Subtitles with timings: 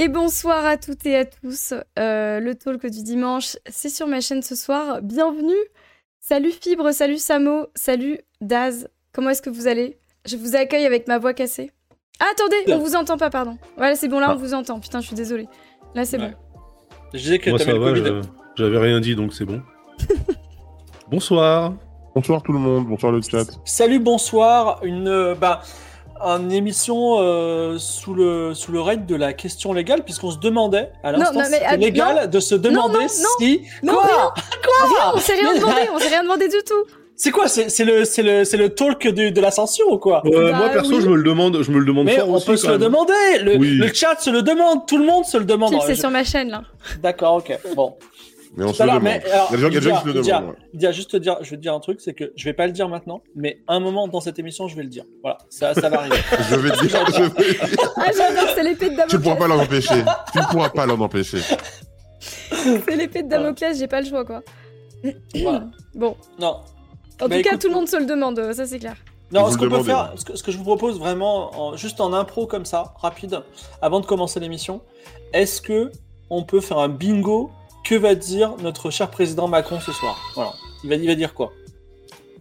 [0.00, 1.74] Et bonsoir à toutes et à tous.
[1.98, 5.02] Euh, le talk du dimanche, c'est sur ma chaîne ce soir.
[5.02, 5.56] Bienvenue.
[6.20, 8.88] Salut Fibre, salut Samo, salut Daz.
[9.12, 9.98] Comment est-ce que vous allez?
[10.24, 11.72] Je vous accueille avec ma voix cassée.
[12.20, 13.58] Ah, attendez, on vous entend pas, pardon.
[13.76, 14.36] Voilà, c'est bon, là on Ah.
[14.36, 14.78] vous entend.
[14.78, 15.48] Putain, je suis désolée.
[15.96, 16.30] Là, c'est Ouais.
[16.30, 16.60] bon.
[17.14, 18.20] Je disais que Moi t'avais ça va,
[18.56, 19.62] j'avais rien dit donc c'est bon.
[21.10, 21.74] Bonsoir.
[22.14, 23.46] Bonsoir tout le monde, bonsoir le chat.
[23.64, 24.80] Salut, bonsoir.
[24.84, 25.62] Une, euh, bah,
[26.20, 30.90] une émission euh, sous, le, sous le règne de la question légale, puisqu'on se demandait
[31.02, 33.08] à l'instant c'était ah, légal de se demander non, non.
[33.38, 33.62] si.
[33.82, 34.32] Non, Quoi rien.
[34.84, 36.84] Rien, on s'est rien demandé, on s'est rien demandé du tout.
[37.20, 40.22] C'est quoi C'est c'est le, c'est le, c'est le talk du- de l'ascension ou quoi
[40.26, 41.00] Euh, Bah moi perso oui.
[41.02, 42.74] je me le demande, je me le demande Mais fort on aussi, peut se le
[42.74, 42.82] même.
[42.82, 43.12] demander.
[43.42, 43.70] Le, Oui.
[43.72, 44.86] le chat se le demande.
[44.86, 45.74] Tout le monde se le demande.
[45.84, 46.62] C'est Je- sur ma chaîne là.
[47.02, 47.58] D'accord, ok.
[47.74, 47.96] Bon.
[48.58, 49.02] Mais on se le demande.
[49.04, 50.92] mais alors, il y a des gens, qui se le demandent.
[50.94, 52.72] juste te dire, je vais te dire un truc, c'est que je vais pas le
[52.72, 55.04] dire maintenant, mais à un moment dans cette émission, je vais le dire.
[55.22, 56.16] Voilà, ça, ça va arriver.
[56.50, 57.58] Je vais te dire, je vais-
[57.96, 59.38] Ah, j'adore, c'est l'épée de tu ne pourras Damoclès.
[59.38, 60.04] pas l'en empêcher.
[60.32, 61.38] Tu ne pourras pas l'en empêcher.
[62.20, 64.42] C'est l'épée de Damoclès, j'ai pas le choix quoi.
[65.34, 65.64] Voilà.
[65.94, 66.62] Bon, Non, en Bah,
[67.20, 68.96] tout cas, écoute, tout le monde se le demande, ça c'est clair.
[69.32, 72.00] non, ce qu'on peut faire, ce que, ce que je vous propose vraiment, en- juste
[72.00, 73.40] en impro comme ça, rapide,
[73.82, 74.80] avant de commencer l'émission,
[75.32, 75.90] est-ce que
[76.30, 77.50] on peut faire un bingo
[77.88, 80.18] Que va dire notre cher président Macron ce soir?
[80.34, 80.52] Voilà,
[80.84, 81.52] il va, il va dire quoi?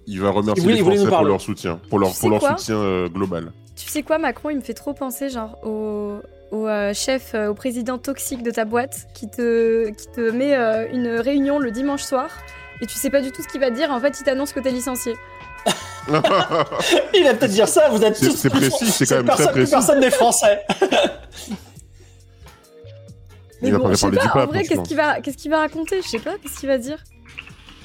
[0.06, 2.30] Il va remercier Il voulait- les Français pour leur soutien, pour leur, Tu pour sais
[2.32, 2.58] leur quoi?
[2.58, 3.52] soutien euh, global.
[3.76, 6.16] Tu sais quoi, Macron, il me fait trop penser genre au,
[6.52, 10.54] au euh, chef, euh, au président toxique de ta boîte qui te, qui te met
[10.56, 12.28] euh, une réunion le dimanche soir
[12.82, 13.90] et tu sais pas du tout ce qu'il va te dire.
[13.92, 15.16] En fait, il t'annonce que t'es licencié.
[17.14, 17.90] Il va peut-être dire ça.
[17.90, 18.34] Vous êtes tous.
[18.36, 19.72] c'est précis, c'est quand même très plus précis.
[19.72, 20.62] personne n'est français.
[23.62, 25.22] Mais Il va bon, parler je sais du pas, en vrai, je qu'est-ce qu'il va,
[25.22, 26.02] qu'est-ce qu'il va raconter?
[26.02, 27.04] Je sais pas, qu'est-ce qu'il va dire?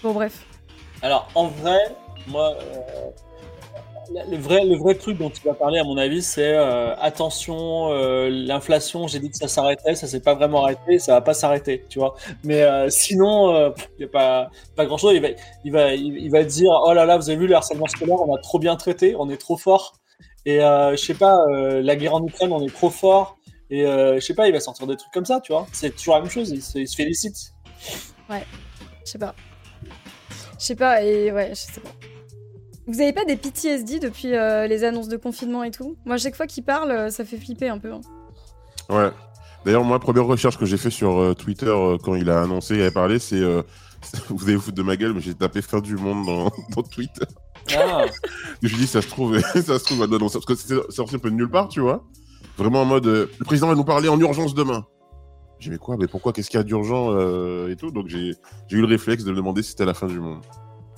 [0.02, 0.44] Bon, bref.
[1.02, 1.80] Alors, en vrai,
[2.28, 6.54] moi, euh, le, vrai, le vrai truc dont tu vas parler, à mon avis, c'est
[6.54, 11.14] euh, attention, euh, l'inflation, j'ai dit que ça s'arrêtait, ça s'est pas vraiment arrêté, ça
[11.14, 12.14] va pas s'arrêter, tu vois.
[12.44, 15.14] Mais euh, sinon, il n'y a pas, pas grand-chose.
[15.14, 15.28] Il va,
[15.64, 18.20] il, va, il, il va dire, oh là là, vous avez vu le harcèlement scolaire,
[18.20, 19.94] on a trop bien traité, on est trop fort.
[20.44, 23.36] Et euh, je sais pas, euh, la guerre en Ukraine, on est trop fort.
[23.74, 25.66] Et euh, je sais pas, il va sortir des trucs comme ça, tu vois.
[25.72, 27.54] C'est toujours la même chose, il se, il se félicite.
[28.28, 28.36] Je
[29.10, 29.34] sais pas.
[30.58, 31.90] Je sais pas, et ouais, je sais pas.
[32.86, 35.96] Vous avez pas des PTSD depuis euh, les annonces de confinement et tout?
[36.04, 37.92] Moi, chaque fois qu'il parle, euh, ça fait flipper un peu.
[37.92, 38.00] hein.
[38.90, 39.10] Ouais.
[39.64, 42.74] D'ailleurs, moi, première recherche que j'ai fait sur euh, Twitter euh, quand il a annoncé,
[42.74, 43.36] il avait parlé, c'est.
[43.40, 43.62] euh,
[44.28, 46.44] vous allez vous foutre de ma gueule, mais j'ai tapé fin du monde dans,
[46.76, 47.24] dans Twitter.
[47.76, 48.04] Ah.
[48.06, 48.08] Et
[48.62, 50.92] je suis dit, ça se trouve, ça se trouve, non, non, parce que c'est c'est
[50.96, 52.04] sorti un peu de nulle part, tu vois.
[52.56, 54.86] Vraiment en mode, euh, le président va nous parler en urgence demain.
[55.58, 57.90] J'ai dit, mais quoi, mais pourquoi, qu'est-ce qu'il y a d'urgent euh, et tout.
[57.90, 58.36] Donc j'ai
[58.70, 60.40] eu le réflexe de me demander si c'était la fin du monde.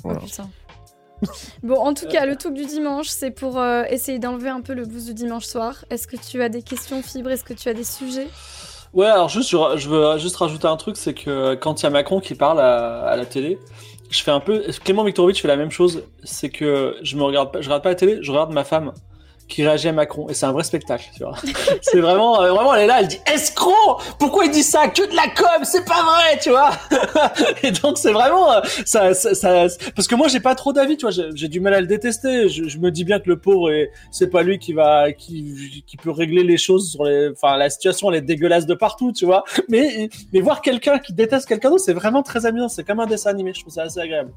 [0.03, 0.21] Voilà.
[0.23, 0.49] Oh putain.
[1.63, 4.75] bon, en tout cas, le talk du dimanche, c'est pour euh, essayer d'enlever un peu
[4.75, 5.85] le blues du dimanche soir.
[5.91, 7.31] Est-ce que tu as des questions, Fibre?
[7.31, 8.29] Est-ce que tu as des sujets?
[8.93, 11.87] Ouais, alors juste, je, je veux juste rajouter un truc, c'est que quand il y
[11.87, 13.59] a Macron qui parle à, à la télé,
[14.11, 14.63] je fais un peu.
[14.85, 17.89] Clément Viktorovitch fait la même chose, c'est que je me regarde pas, je regarde pas
[17.91, 18.93] la télé, je regarde ma femme
[19.49, 21.37] qui réagit à Macron, et c'est un vrai spectacle, tu vois.
[21.82, 25.09] c'est vraiment, euh, vraiment, elle est là, elle dit escroc, pourquoi il dit ça, que
[25.09, 26.71] de la com, c'est pas vrai, tu vois.
[27.62, 30.97] et donc c'est vraiment, euh, ça, ça, ça- parce que moi j'ai pas trop d'avis,
[30.97, 32.49] tu vois, j'ai du mal à le détester.
[32.49, 35.84] Je, je me dis bien que le pauvre, est- c'est pas lui qui va, qui,
[35.87, 39.12] qui peut régler les choses sur les, enfin la situation elle est dégueulasse de partout,
[39.12, 39.44] tu vois.
[39.69, 42.69] Mais mais voir quelqu'un qui déteste quelqu'un d'autre, c'est vraiment très amusant.
[42.69, 44.32] C'est comme un dessin animé, je trouve ça assez agréable.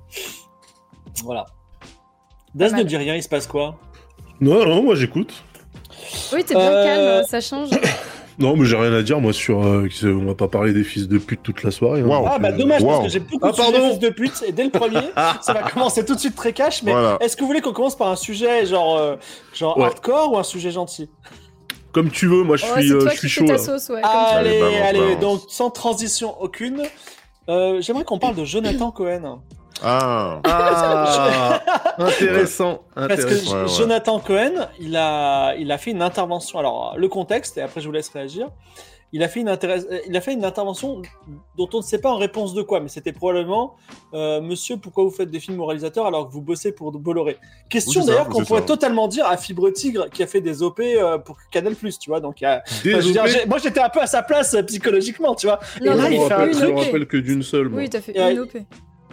[1.23, 1.45] Voilà.
[2.71, 2.83] Mal.
[2.83, 3.77] ne dit rien, il se passe quoi?
[4.41, 5.33] Non, non, moi j'écoute.
[6.33, 7.69] Oui, t'es bien Euh, calme, ça change.
[8.39, 9.65] Non, mais j'ai rien à dire moi sur.
[9.65, 12.01] euh, on va pas parler des fils de pute toute la soirée.
[12.01, 12.23] hein.
[12.27, 12.89] Ah bah dommage Wow.
[12.89, 15.01] parce que j'ai beaucoup Ah, de sujets fils de pute et dès le premier,
[15.41, 16.83] ça va commencer tout de suite très cash.
[16.83, 17.17] Mais Voilà.
[17.19, 19.15] est-ce que vous voulez qu'on commence par un sujet genre euh,
[19.55, 19.85] genre Ouais.
[19.85, 21.09] hardcore ou un sujet gentil?
[21.91, 24.01] Comme tu veux, moi je suis, euh, je chaud ta sauce, ouais.
[24.03, 25.19] Allez, Allez, balance, allez, balance.
[25.19, 26.83] donc sans transition aucune,
[27.49, 29.41] euh, j'aimerais qu'on parle de Jonathan Cohen.
[29.83, 31.59] Ah, Ah,
[31.99, 32.83] intéressant.
[32.95, 33.55] Parce que intéressant.
[33.55, 33.67] Ouais, ouais.
[33.67, 36.59] Jonathan Cohen, il a, il a fait une intervention.
[36.59, 38.49] Alors, le contexte, et après je vous laisse réagir.
[39.13, 39.55] Il a fait une, euh,
[40.05, 41.01] il a fait une intervention
[41.57, 43.75] dont on ne sait pas en réponse de quoi, mais c'était probablement
[44.13, 47.37] euh, Monsieur, pourquoi vous faites des films moralisateurs alors que vous bossez pour Bolloré?
[47.69, 48.67] Question Oui, d'ailleurs qu'on pourrait ça.
[48.67, 52.19] totalement dire à Fibre Tigre qui a fait des OP euh, pour Canal, tu vois.
[52.19, 55.61] Donc, a- enfin, dire, moi j'étais un peu à sa place euh, psychologiquement, tu vois.
[55.81, 56.69] Non, Et là, il fait un je truc.
[56.71, 56.79] OP.
[56.83, 57.69] rappelle que d'une seule.
[57.69, 57.79] moi.
[57.79, 58.57] Oui, t'as fait une euh, OP.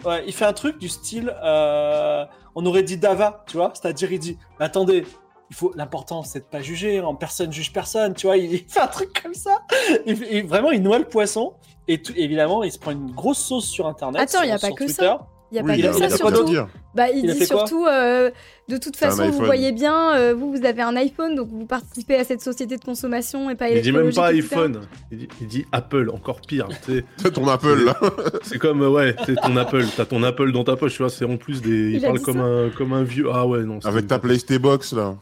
[0.05, 2.25] Ouais, il fait un truc du style, euh,
[2.55, 5.05] on aurait dit Dava, tu vois, c'est-à-dire il dit, attendez,
[5.49, 8.65] il faut l'important c'est de pas juger, en personne juge personne, tu vois, il, il
[8.67, 9.61] fait un truc comme ça,
[10.05, 11.53] il, il- vraiment il noie le poisson
[11.87, 14.21] et tout- évidemment il se prend une grosse sauce sur internet.
[14.21, 14.93] Attends, il y a pas que Twitter.
[14.93, 15.27] ça.
[15.51, 16.53] Il y a oui, pas il y a, que ça surtout.
[16.95, 18.31] Bah, il, dit surtout, euh,
[18.67, 21.65] de toute C'est façon, vous voyez bien, euh, vous, vous avez un iPhone, donc vous
[21.65, 24.81] participez à cette société de consommation et pas Il dit même pas iPhone,
[25.11, 26.67] il dit, il dit Apple, encore pire.
[26.81, 27.03] sais.
[27.31, 27.99] Ton Apple, là.
[28.43, 31.25] c'est comme, ouais, c'est ton Apple, t'as ton Apple dans ta poche, tu vois, c'est
[31.25, 31.91] en plus des.
[31.93, 33.27] Il, parle comme ça un, comme un vieux.
[33.31, 33.79] Ah ouais, non.
[33.81, 35.15] c'est Avec ta PlayStation Box, là.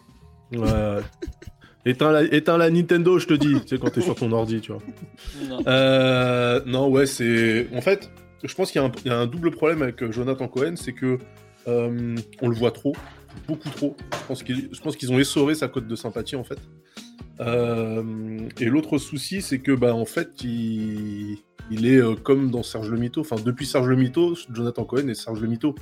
[0.51, 1.01] Ouais, ouais.
[1.85, 4.61] Éteins la, éteins la Nintendo, je te dis, tu sais, quand t'es sur ton ordi,
[4.61, 4.81] tu vois.
[5.49, 5.63] Non.
[5.67, 7.67] Euh, non, ouais, c'est.
[7.75, 8.09] En fait,
[8.43, 11.17] je pense qu'il y, a un- double problème avec euh, Jonathan Cohen, c'est que
[11.67, 12.93] euh, on le voit trop,
[13.47, 13.95] beaucoup trop.
[14.29, 16.59] Je pense qu'ils ont essoré sa cote de sympathie, en fait.
[17.39, 21.39] Euh, et l'autre souci, c'est que, bah, en fait, il,
[21.71, 23.21] est comme dans Serge le Mito.
[23.21, 25.75] Enfin, depuis Serge le Mito, Jonathan Cohen est Serge le Mito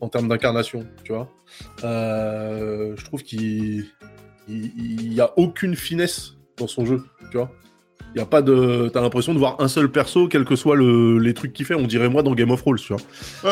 [0.00, 1.32] en termes d'incarnation, tu vois.
[1.80, 3.86] Je trouve qu'il
[4.48, 7.50] il, il y a aucune finesse dans son jeu, tu vois.
[8.14, 10.76] Il y a pas de, t'as l'impression de voir un seul perso, quel que soit
[10.76, 11.74] le, les trucs qu'il fait.
[11.74, 13.02] On dirait moi dans Game of Thrones, tu vois.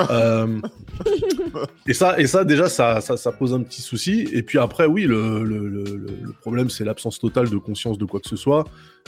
[0.10, 0.60] Euh,
[1.86, 4.28] et ça, et ça déjà, ça, ça, ça pose un petit souci.
[4.32, 7.98] Et puis après, oui, le, le, le, le- le problème, c'est l'absence totale de conscience
[7.98, 8.64] de quoi que ce soit.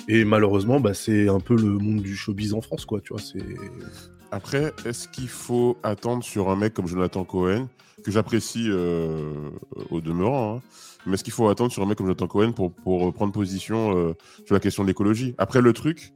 [0.09, 3.01] Et malheureusement, bah, c'est un peu le monde du showbiz en France, quoi.
[3.01, 3.39] Tu vois, c'est.
[4.33, 7.69] Après, est-ce qu'il faut attendre sur un mec comme Jonathan Cohen,
[8.05, 9.31] que j'apprécie euh,
[9.91, 10.63] au demeurant, hein,
[11.07, 13.97] mais est-ce qu'il faut attendre sur un mec comme Jonathan Cohen pour, pour prendre position
[13.97, 14.15] euh,
[14.47, 15.35] sur la question de l'écologie.
[15.39, 16.15] Après, le truc,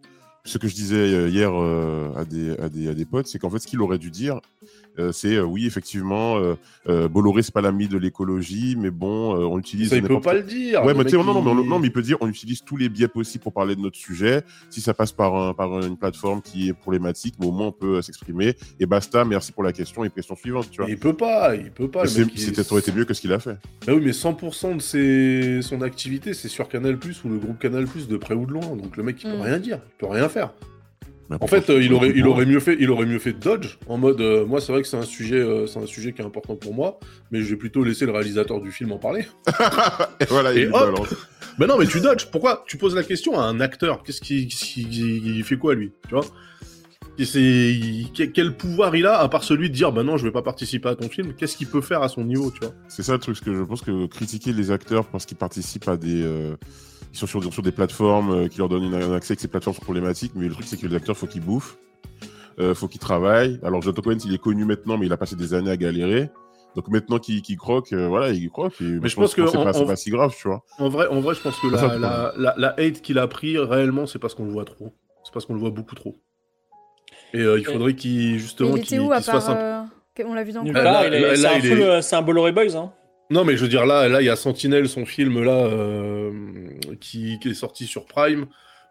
[0.48, 3.58] ce que je disais euh, hier euh, à, des, à, des, potes, c'est qu'en fait,
[3.58, 4.68] ce qu'il aurait dû dire, euh,
[5.12, 6.54] c'est euh, oui, effectivement, euh,
[6.88, 9.90] euh, Bolloré, c'est pas l'ami de l'écologie, mais bon, euh, on utilise.
[9.90, 10.82] Ça, il peut pas le dire.
[10.84, 12.02] Ouais, Le mais tu sais, mec, non, non, mais, on- il- non, mais il peut
[12.02, 14.42] dire, on utilise tous les biais possibles pour parler de notre sujet.
[14.70, 17.72] Si ça passe par, un, par une plateforme qui est problématique, mais au moins on
[17.72, 18.54] peut euh, s'exprimer.
[18.80, 20.90] Et basta, merci pour la question et question suivante, tu vois.
[20.90, 22.06] Il peut pas, il peut pas.
[22.06, 23.56] C'était aurait été mieux que ce qu'il a fait.
[23.86, 25.62] Bah oui, mais 100% de ses...
[25.62, 28.76] son activité, c'est sur Canal ou le groupe Canal de près ou de loin.
[28.76, 29.42] Donc le mec, il peut Mm.
[29.42, 30.52] rien dire, il peut rien faire.
[31.30, 33.34] Mais En fait, euh, il aurait, il pourquoi aurait mieux fait, il aurait mieux fait
[33.34, 35.84] de dodge en mode, euh, moi, c'est vrai que c'est un sujet, euh, c'est un
[35.86, 36.98] sujet qui est important pour moi,
[37.30, 39.26] mais je vais plutôt laisser le réalisateur du film en parler.
[40.20, 41.14] Et voilà, Et il hop balance.
[41.58, 42.26] Ben non, mais tu dodges.
[42.30, 44.02] Pourquoi Tu poses la question à un acteur?
[44.04, 45.92] Qu'est-ce qu'il, qu'il- il fait quoi lui?
[46.08, 46.24] Tu vois?
[47.18, 50.16] Et c'est il- quel- quel pouvoir il a à part celui de dire, bah non,
[50.16, 51.34] je vais pas participer à ton film.
[51.34, 52.72] Qu'est-ce qu'il peut faire à son niveau, tu vois?
[52.88, 55.88] C'est ça le truc, parce que je pense que critiquer les acteurs parce qu'ils participent
[55.88, 56.22] à des.
[56.22, 56.54] euh,
[57.12, 59.74] ils sont sur, sur des plateformes euh, qui leur donnent un accès que ces plateformes
[59.76, 61.78] sont problématiques, mais le truc, c'est que les acteurs, faut qu'ils bouffent,
[62.58, 63.58] euh, faut qu'ils travaillent.
[63.62, 66.30] Alors, Jonathan Cohen, il est connu maintenant, mais il a passé des années à galérer.
[66.76, 68.74] Donc maintenant qu'il croque, euh, voilà, il croque.
[68.80, 70.62] Et je pense que c'est pas, c'est en- pas si grave, tu vois.
[70.78, 73.18] En vrai, en vrai, je pense que ça, la, le la, la, la hate qu'il
[73.18, 74.94] a pris réellement, c'est parce qu'on le voit trop.
[75.24, 76.20] C'est parce qu'on le voit beaucoup trop.
[77.32, 79.46] Et euh, il faudrait qu'il Mais justement il qu'il était où à qu'il se fasse
[79.46, 79.56] part.
[79.56, 79.88] un
[80.20, 81.62] euh, On l'a vu dans Euh, part, là- il est- là- c'est là, un, il
[81.68, 82.76] full, est- c'est un Bolloré Boys.
[82.76, 82.92] Hein.
[83.30, 86.32] Non, mais je veux dire, là, là, il y a Sentinel, son film, là, euh,
[87.00, 88.46] qui, qui est sorti sur Prime.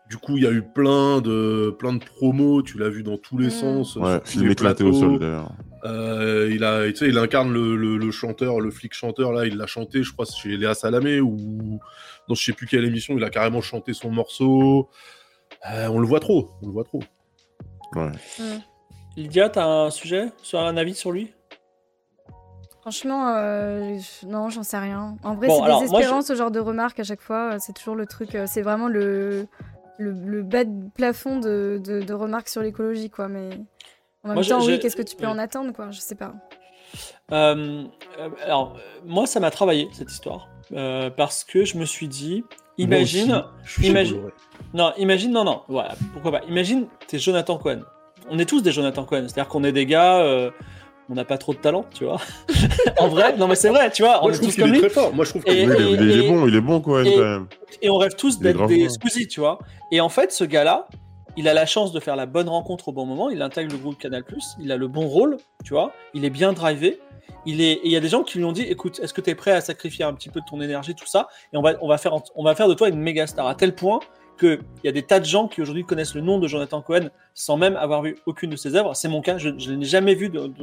[0.10, 3.18] Du coup, il y a eu plein de, plein de promos, tu l'as vu dans
[3.18, 3.52] tous les Mm.
[3.52, 3.96] sens.
[3.96, 5.52] Ouais, film éclaté au sol, d'ailleurs.
[5.84, 9.46] Euh, il, a, tu sais, il incarne le, le, le chanteur, le flic chanteur, là,
[9.46, 11.80] il l'a chanté, je crois, chez Léa Salamé, ou
[12.28, 14.90] dans je sais plus quelle émission, il a carrément chanté son morceau.
[15.72, 17.02] Euh, on le voit trop, on le voit trop.
[17.96, 18.12] Ouais.
[19.16, 21.34] Lydia, t'as un sujet un avis sur lui?
[22.92, 25.18] Franchement, euh, non, j'en sais rien.
[25.22, 27.52] En vrai, Bon, c'est désespérant ce genre de remarques à chaque fois.
[27.52, 28.34] euh, C'est toujours le truc.
[28.34, 29.46] euh, C'est vraiment le,
[29.98, 33.28] le, le bas de plafond de, de, de remarques sur l'écologie, quoi.
[33.28, 33.50] Mais
[34.24, 35.92] en même Moi, temps, oui, qu'est-ce que tu peux en attendre, quoi?
[35.92, 36.34] Je sais pas.
[37.34, 37.84] Euh,
[38.46, 42.46] alors, moi, ça m'a travaillé cette histoire euh, parce que je me suis dit,
[42.78, 44.22] imagine, aussi, imagine-
[44.74, 46.42] non, imagine, non, non, voilà, pourquoi pas.
[46.48, 47.82] Imagine, t'es Jonathan Cohen.
[48.30, 50.52] On est tous des Jonathan Cohen, c'est-à-dire qu'on est des gars, euh,
[51.10, 52.20] on n'a pas trop de talent, tu vois.
[53.00, 54.72] en vrai, non mais c'est vrai, tu vois, on Moi, est je tous comme est
[54.74, 54.80] lui.
[54.80, 55.14] très fort.
[55.14, 56.62] Moi, je trouve Et- qu'il Oui, est, il est- il est et- bon, il est
[56.62, 57.48] bon, Cohen, et- quand même.
[57.82, 58.90] Et on rêve tous d'être des.
[58.90, 59.60] Squeezie, tu vois.
[59.92, 60.88] Et en fait, ce gars-là,
[61.38, 63.30] il a la chance de faire la bonne rencontre au bon moment.
[63.30, 64.24] Il intègre le groupe Canal+.
[64.60, 65.92] Il a le bon rôle, tu vois.
[66.14, 67.00] Il est bien drivé.
[67.46, 67.74] Il est.
[67.74, 69.36] Et il y a des gens qui lui ont dit, écoute, est-ce que tu es
[69.36, 71.88] prêt à sacrifier un petit peu de ton énergie, tout ça, et on va, on
[71.88, 74.00] va faire, on va faire de toi une méga star à tel point
[74.38, 76.82] que il y a des tas de gens qui aujourd'hui connaissent le nom de Jonathan
[76.82, 78.96] Cohen sans même avoir vu aucune de ses œuvres.
[78.96, 79.38] C'est mon cas.
[79.38, 80.54] Je, je l'ai jamais vu de, de-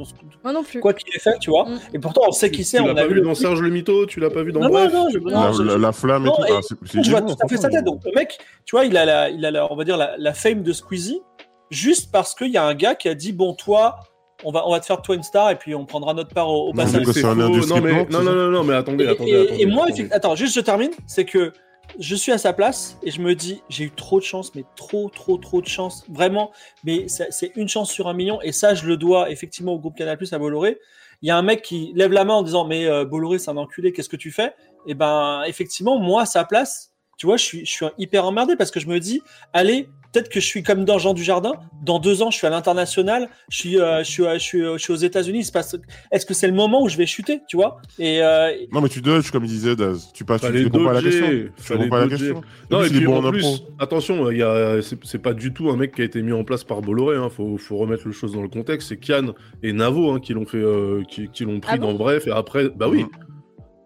[0.43, 0.79] Moi non plus.
[0.79, 1.65] quoi qu'il ait fait, tu vois.
[1.65, 1.79] Mm.
[1.93, 2.77] Et pourtant, on sait qui c'est.
[2.77, 4.61] Tu On l'as a pas vu dans Serge le Mytho, tu l'as pas vu dans
[4.61, 4.91] Non, Bref.
[4.93, 6.41] non, non, je- tu- non, La, je- la- la flamme et tout.
[6.47, 6.59] et- Ah,
[7.03, 7.83] je vois du bon, tout à fait sa tête.
[7.85, 10.15] Donc le mec, tu vois, il a la, il a la, on va dire la,
[10.17, 11.21] la fame de Squeezie,
[11.69, 13.97] juste parce qu'il y a un gars qui a dit bon toi,
[14.43, 16.49] on va, on va te faire toi une star et puis on prendra notre part
[16.49, 16.99] au, au Non, passage.
[16.99, 17.41] mais que c'est c'est un faux.
[17.41, 20.07] industrie non, non, non, non, non, mais attendez, Et, attendez, et- attendez, et moi, attendez.
[20.11, 21.53] attends, juste je termine, c'est que
[21.99, 24.63] je suis à sa place et je me dis j'ai eu trop de chance, mais
[24.75, 26.51] trop, trop, trop de chance, vraiment.
[26.83, 29.95] Mais c'est une chance sur un million et ça je le dois effectivement au groupe
[29.95, 30.77] Canal+ à Bolloré.
[31.21, 33.51] Il y a un mec qui lève la main en disant mais euh, Bolloré c'est
[33.51, 34.53] un enculé, qu'est-ce que tu fais?
[34.85, 38.71] Et ben effectivement moi à sa place, tu vois, je je suis hyper emmerdé parce
[38.71, 39.21] que je me dis
[39.53, 41.53] allez peut-être que je suis comme dans Jean du Jardin.
[41.83, 44.61] Dans deux ans, je suis à l'international, je suis, euh, je suis, euh, je suis,
[44.61, 45.47] euh, je suis aux États-Unis.
[45.53, 45.75] passe-
[46.11, 47.77] Est-ce que c'est le moment où je vais chuter, tu vois?
[47.99, 50.09] Et euh, Non, mais tu dodges, comme il disait Daz.
[50.13, 51.27] Tu passes, tu réponds pas à la question.
[51.63, 52.25] Tu réponds pas à la dodger.
[52.33, 52.41] question.
[52.71, 53.31] Non, Lui, et il est puis bon en en impro.
[53.31, 56.31] plus, attention, il y a, c'est pas du tout un mec qui a été mis
[56.33, 57.17] en place par Bolloré.
[57.17, 57.29] Hein.
[57.29, 58.89] Faut, faut remettre le chose dans le contexte.
[58.89, 61.91] C'est Kian et Navo hein, qui l'ont fait, euh, qui, qui l'ont pris Ah bon
[61.91, 62.25] dans Bref.
[62.27, 63.03] Et après, bah oui.
[63.03, 63.09] Mhm.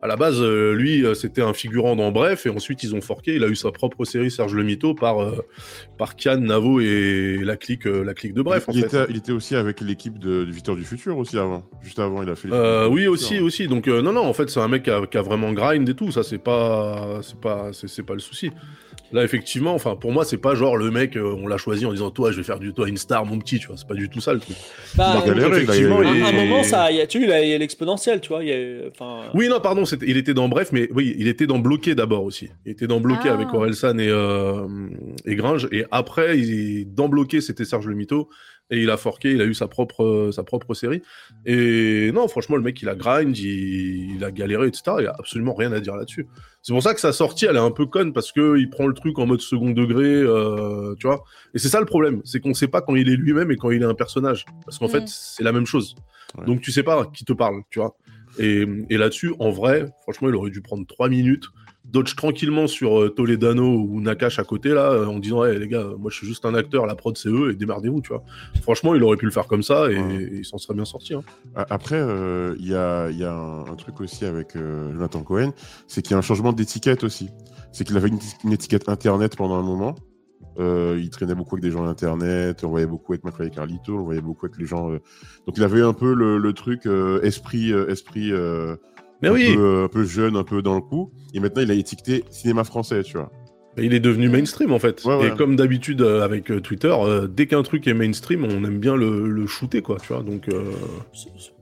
[0.01, 3.01] À la base, euh, lui, euh, c'était un figurant dans Bref, et ensuite ils ont
[3.01, 3.35] forqué.
[3.35, 5.45] Il a eu sa propre série Serge le Mito par euh,
[5.97, 8.69] par Kian, Navo et la clique, la clique de Bref.
[8.69, 8.87] En il, fait.
[8.87, 11.63] était, il était aussi avec l'équipe de, Victor du Futur aussi avant.
[11.81, 12.49] Juste avant, il a fait.
[12.51, 15.05] Euh, oui aussi aussi donc euh, non non en fait c'est un mec qui a,
[15.05, 18.51] qui a vraiment grind et tout ça c'est pas c'est pas c'est pas le souci
[19.11, 21.91] là effectivement enfin pour moi c'est pas genre le mec euh, on l'a choisi en
[21.91, 23.77] disant toi je vais faire du toi une star mon petit tu vois.
[23.77, 24.55] C'est pas du tout ça le truc.
[24.95, 27.07] Bah, Il a Par galéré, il effectivement, il à un moment, ça, il y a,
[27.07, 27.25] tu tu
[28.29, 28.43] vois.
[28.43, 31.95] y a- oui non pardon il était dans bref mais oui il était dans bloqué
[31.95, 32.49] d'abord aussi.
[32.65, 33.33] Il était dans bloqué Ah.
[33.33, 34.67] avec Orelsan et euh,
[35.25, 35.67] et Gringe.
[35.71, 38.29] Et après il dans bloqué c'était Serge le Mito
[38.71, 41.01] et il a forqué il a eu sa propre euh, sa propre série.
[41.45, 45.07] Et non franchement le mec il a grind il, il a galéré etc il y
[45.07, 46.27] a absolument rien à dire là-dessus
[46.61, 48.85] C'est pour ça que sa sortie, elle est un peu conne parce que il prend
[48.85, 51.23] le truc en mode second degré, euh, tu vois.
[51.53, 53.71] Et c'est ça le problème, c'est qu'on sait pas quand il est lui-même et quand
[53.71, 54.91] il est un personnage, parce qu'en Mm.
[54.91, 55.95] fait c'est la même chose.
[56.37, 56.45] Ouais.
[56.45, 57.95] Donc tu sais pas qui te parle, tu vois.
[58.37, 61.45] Et, et là-dessus, en vrai, franchement, il aurait dû prendre trois minutes,
[61.91, 65.67] dodge tranquillement sur euh, Toledano ou Nakash à côté là, euh, en disant, hey, les
[65.67, 68.23] gars, moi je suis juste un acteur, la prod c'est eux et démerdez-vous, tu vois.
[68.61, 70.15] Franchement, il aurait pu le faire comme ça et, Ouais.
[70.23, 71.13] et il s'en serait bien sorti.
[71.13, 71.21] hein.
[71.55, 75.51] Après, euh, il y, a, y a un, un truc aussi avec euh, Jonathan Cohen,
[75.87, 77.29] c'est qu'il y a un changement d'étiquette aussi.
[77.71, 79.95] C'est qu'il avait une, une étiquette internet pendant un moment.
[80.59, 83.97] Euh, il traînait beaucoup avec des gens internet, on voyait beaucoup avec McFly et Carlito,
[83.97, 84.89] on voyait beaucoup avec les gens.
[84.91, 84.99] euh,
[85.47, 88.75] Donc il avait un peu le, le truc euh, esprit, euh, esprit euh,
[89.21, 91.11] Mais un, oui, peu, euh, un peu jeune, un peu dans le coup.
[91.33, 93.31] Et maintenant il a étiqueté cinéma français, tu vois.
[93.77, 95.03] Mais il est devenu mainstream en fait.
[95.05, 95.27] Ouais, ouais.
[95.27, 98.79] Et comme d'habitude euh, avec euh, Twitter, euh, dès qu'un truc est mainstream, on aime
[98.79, 100.23] bien le, le shooter, quoi, tu vois.
[100.23, 100.71] Donc, euh,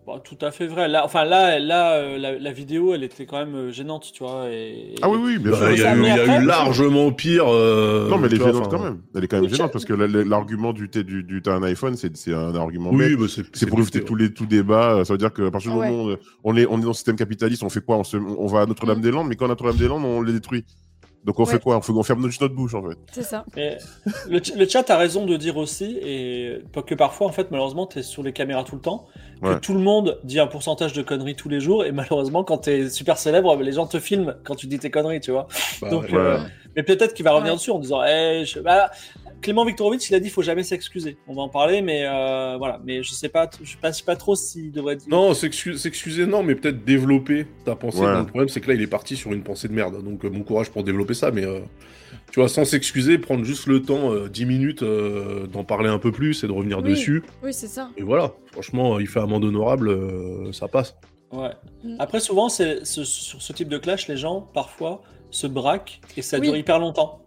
[0.07, 0.87] pas tout à fait vrai.
[0.87, 4.23] Là, enfin, là, là euh, la, la vidéo, elle était quand même euh, gênante, tu
[4.23, 4.45] vois.
[4.49, 5.71] Et, Ah oui, oui, bien bah, sûr.
[5.73, 7.43] il y a, eu, mais il y a après- eu largement pire.
[7.47, 9.01] euh, Non, mais elle est gênante enfin, quand même.
[9.15, 11.53] Elle est quand même gênante parce que la- la- l'argument du, t'es- du, du t'as
[11.55, 12.89] un iPhone, c'est un argument.
[12.93, 15.03] Oui, bah, c'est pour éviter tous les tout débat.
[15.05, 15.89] Ça veut dire qu'à partir du Ouais.
[15.91, 17.97] moment où on est, on est dans le système capitaliste, on fait quoi?
[17.97, 20.63] On, se- on va à Notre-Dame-des-Landes, mais quand Notre-Dame-des-Landes, on les détruit.
[21.27, 21.51] Donc on Ouais.
[21.51, 21.75] fait quoi?
[21.77, 22.97] On, fait, on ferme notre, notre bouche en fait.
[23.11, 23.43] C'est ça.
[23.55, 23.77] Mais
[24.29, 27.85] le, ch- le chat a raison de dire aussi, et que parfois, en fait, malheureusement,
[27.85, 29.07] tu es sur les caméras tout le temps,
[29.43, 29.59] que Ouais.
[29.59, 32.69] tout le monde dit un pourcentage de conneries tous les jours, et malheureusement, quand tu
[32.71, 35.47] es super célèbre, les gens te filment quand tu dis tes conneries, tu vois.
[35.81, 36.15] Bah, Donc, ouais.
[36.15, 36.37] euh,
[36.77, 37.57] mais peut-être qu'il va revenir Ouais.
[37.57, 38.89] dessus en disant Eh, je- bah,
[39.41, 41.15] Clément Viktorovitch, il a dit faut jamais s'excuser.
[41.27, 42.81] On va en parler, mais euh, voilà.
[42.83, 45.07] Mais je sais pas, je sais pas, je sais pas trop s'il devrait dire.
[45.09, 47.99] Non, s'excu- s'excuser, non, mais peut-être développer ta pensée.
[47.99, 48.17] Ouais.
[48.17, 50.03] Le problème, c'est que là, il est parti sur une pensée de merde.
[50.03, 51.31] Donc, euh, bon courage pour développer ça.
[51.31, 51.59] Mais, euh,
[52.31, 55.99] tu vois, sans s'excuser, prendre juste le temps, euh, 10 minutes, euh, d'en parler un
[55.99, 56.89] peu plus et de revenir Oui.
[56.89, 57.23] dessus.
[57.43, 57.89] Oui, c'est ça.
[57.95, 60.95] Et voilà, franchement, il fait amende honorable, euh, ça passe.
[61.31, 61.51] Ouais.
[61.83, 61.95] Mm.
[61.99, 66.21] Après, souvent, c'est ce- sur ce type de clash, les gens parfois se braquent et
[66.21, 66.47] ça Oui.
[66.47, 67.21] dure hyper longtemps.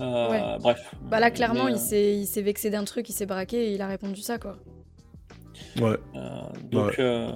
[0.00, 0.42] Euh, Ouais.
[0.60, 0.94] Bref.
[1.10, 3.74] Bah là, clairement, Mais, il s'est il s'est vexé d'un truc, il s'est braqué et
[3.74, 4.56] il a répondu ça, quoi.
[5.80, 5.96] Ouais.
[6.16, 6.28] euh,
[6.70, 6.94] donc, Ouais.
[6.98, 7.30] euh,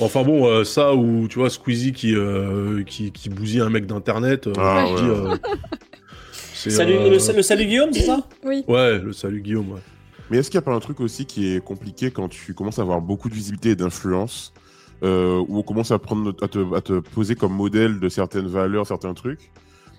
[0.00, 3.86] Enfin bon, euh, ça ou tu vois Squeezie qui, euh, qui, qui bousille un mec
[3.86, 4.46] d'internet.
[4.48, 5.00] euh, Ah, ouais.
[5.02, 5.36] euh,
[6.54, 8.64] salut, euh, le, le salut Guillaume, c'est ça Oui.
[8.66, 9.70] Ouais, le salut Guillaume.
[9.72, 9.80] Ouais.
[10.30, 12.78] Mais est-ce qu'il n'y a pas un truc aussi qui est compliqué quand tu commences
[12.78, 14.52] à avoir beaucoup de visibilité et d'influence,
[15.02, 18.46] euh, où on commence à, prendre, à, te, à te poser comme modèle de certaines
[18.48, 19.50] valeurs, certains trucs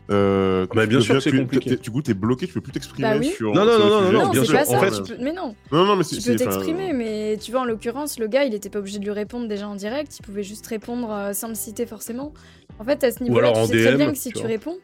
[0.10, 1.76] euh, Bah, bien sûr c'est compliqué.
[1.78, 3.28] Du coup, t'es bloqué, tu peux plus t'exprimer Bah oui.
[3.28, 3.54] sur.
[3.54, 4.80] Non, non, sur non, non, non, Non, bien c'est sûr, pas en ça.
[4.92, 7.66] fait- tu peux- Mais non, Non, non, mais tu peux t'exprimer, mais tu vois, en
[7.66, 10.44] l'occurrence, le gars, il était pas obligé de lui répondre déjà en direct, il pouvait
[10.44, 12.34] juste répondre euh, sans le citer forcément.
[12.80, 14.78] En fait, à ce niveau-là, tu en sais très DM, bien que si tu réponds,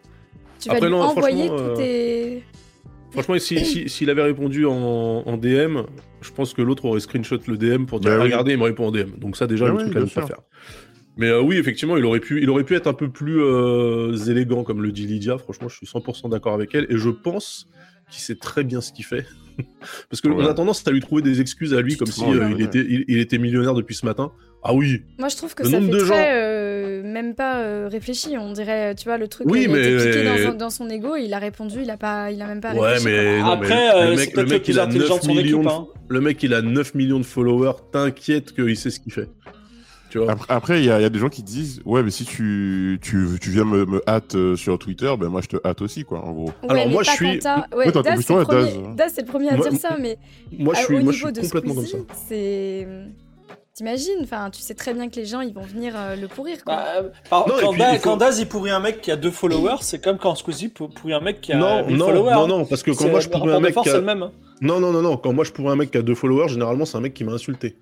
[0.60, 2.44] tu Après, vas lui non, envoyer franchement, tous euh, tes...
[3.12, 4.74] Franchement, s'il si, s'il avait répondu en,
[5.26, 5.80] en DM,
[6.22, 8.24] je pense que l'autre aurait screenshot le DM pour dire Bah oui.
[8.24, 9.12] regardez, il me répond en DM.
[9.18, 10.42] Donc ça déjà, Bah le oui, truc à ne pas faire.
[11.18, 14.16] Mais euh, oui, effectivement, il aurait pu, il aurait pu être un peu plus euh,
[14.28, 15.38] élégant, comme le dit Lydia.
[15.38, 17.68] Franchement, je suis 100% d'accord avec elle, et je pense
[18.12, 19.26] qu'il sait très bien ce qu'il fait.
[20.10, 20.36] Parce que Ouais.
[20.38, 22.56] on a tendance à lui trouver des excuses à lui, comme si euh, ouais.
[22.58, 24.32] il était, il, il était millionnaire depuis ce matin.
[24.64, 27.36] Ah oui, Moi, je trouve que Le ça nombre fait de très, gens- euh, même
[27.36, 28.38] pas euh, réfléchi.
[28.38, 31.16] On dirait, tu vois, le truc Oui, il mais- piqué dans son, dans son ego,
[31.16, 33.06] il a répondu, il a pas, il a même pas ouais, réfléchi.
[33.06, 35.68] mais non, Après, euh, le mec, mec, il a intelligent 9 de son millions, de-
[35.70, 35.88] hein.
[36.10, 37.74] le mec, il a 9 millions de followers.
[37.92, 39.30] T'inquiète qu'il sait ce qu'il fait.
[40.10, 40.36] Tu vois.
[40.50, 42.98] Après, il y, a il y a des gens qui disent Ouais, mais si tu,
[43.02, 46.04] tu, tu viens me, me hâte euh, sur Twitter, ben moi je te hâte aussi,
[46.06, 46.46] quoi, en gros.
[46.64, 48.96] Ouais, Alors, moi, je suis- quand t'as- Ouais, Ouais, t'as Daz, c'est le premier- Daz.
[48.96, 50.18] Daz, c'est le premier à Moi- dire ça, mais
[50.58, 51.98] Moi, je suis, au moi, je niveau suis de complètement comme ça.
[52.28, 52.88] c'est
[53.74, 56.64] T'imagines Enfin, tu sais très bien que les gens, ils vont venir euh, le pourrir,
[56.64, 56.76] quoi.
[56.78, 59.02] Bah, euh, par- Non, quand, puis, Da- il faut- quand Daz il pourrit un mec
[59.02, 61.86] qui a deux followers, c'est comme quand Squeezie pour- pourrit un mec qui a Non,
[61.86, 62.34] 1000 non, followers.
[62.34, 64.32] non, non, parce que quand moi je le pourrais un mec qui a- hein.
[64.62, 65.18] Non, non, non, non.
[65.18, 67.24] Quand moi je pourrais un mec qui a deux followers, généralement c'est un mec qui
[67.24, 67.78] m'a insulté.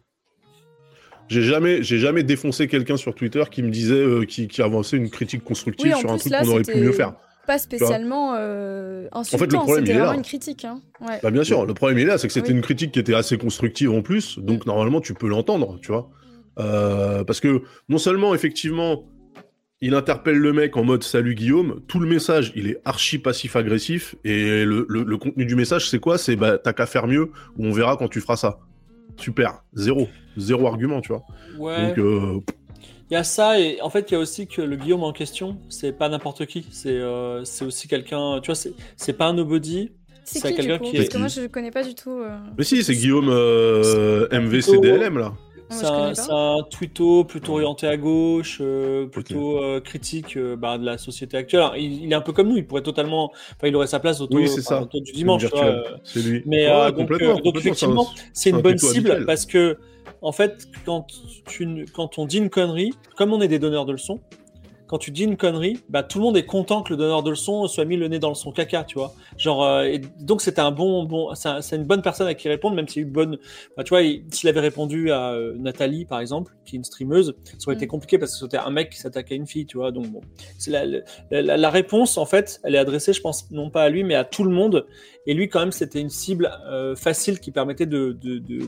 [1.27, 4.97] J'ai jamais, j'ai jamais défoncé quelqu'un sur Twitter qui me disait, euh, qui, qui avançait
[4.97, 7.13] une critique constructive Oui, en sur un truc qu'on aurait pu c'était mieux faire.
[7.47, 10.65] Pas spécialement euh, insultant, problème, c'était il est vraiment une critique.
[10.65, 10.81] Hein.
[11.01, 11.19] Ouais.
[11.21, 12.55] Bah bien sûr, le problème il est là, c'est que c'était Oui.
[12.55, 16.09] une critique qui était assez constructive en plus, donc normalement tu peux l'entendre, tu vois.
[16.57, 19.03] Euh, parce que non seulement effectivement
[19.81, 23.55] il interpelle le mec en mode salut Guillaume, tout le message il est archi passif
[23.57, 26.17] agressif et le, le- le contenu du message c'est quoi?
[26.17, 28.57] C'est bah t'as qu'à faire mieux ou on verra quand tu feras ça.
[29.17, 30.07] Super, zéro,
[30.37, 31.23] zéro argument, tu vois.
[31.57, 31.87] Ouais.
[31.89, 32.39] Donc euh,
[33.09, 35.13] Il y a ça et en fait il y a aussi que le Guillaume en
[35.13, 39.27] question, c'est pas n'importe qui, c'est euh, c'est aussi quelqu'un, tu vois, c'est c'est pas
[39.27, 39.91] un nobody.
[40.27, 42.09] C'est quelqu'un qui Parce est- que moi, je connais pas du tout.
[42.19, 45.33] euh, mais si, c'est Guillaume euh, MVCDLM là.
[45.69, 50.85] C'est un, un twitto plutôt orienté à gauche, euh, plutôt euh, critique euh, bah, de
[50.85, 51.61] la société actuelle.
[51.61, 53.99] Alors, il, il est un peu comme nous, il pourrait totalement, enfin, il aurait sa
[53.99, 54.81] place autour, Oui, c'est ça.
[54.81, 55.45] autour du dimanche.
[55.55, 55.81] euh.
[56.03, 56.43] c'est lui.
[56.45, 58.77] Mais Ouais, euh, donc, complètement, euh, donc complètement, effectivement, c'est un- c'est une un bonne
[58.77, 59.25] cible habituel.
[59.25, 59.77] parce que
[60.21, 61.07] en fait, quand
[61.47, 64.19] tu, quand on dit une connerie, comme on est des donneurs de leçons,
[64.87, 67.31] quand tu dis une connerie, bah tout le monde est content que le donneur de
[67.31, 69.13] leçons soit mis le nez dans son caca, tu vois.
[69.37, 72.33] Genre, euh, et donc c'était un bon, bon, c'est un- c'est une bonne personne à
[72.35, 73.37] qui répondre, même si une bonne,
[73.75, 76.83] bah, tu vois, il- s'il avait répondu à euh, Nathalie par exemple, qui est une
[76.83, 77.89] streameuse, ça aurait été Mm.
[77.89, 79.91] compliqué parce que c'était un mec qui s'attaquait à une fille, tu vois.
[79.91, 80.21] Donc bon,
[80.59, 81.01] c'est la, la,
[81.31, 84.15] la- la réponse en fait, elle est adressée, je pense, non pas à lui, mais
[84.15, 84.85] à tout le monde.
[85.27, 88.59] Et lui, quand même, c'était une cible euh, facile qui permettait de de, de,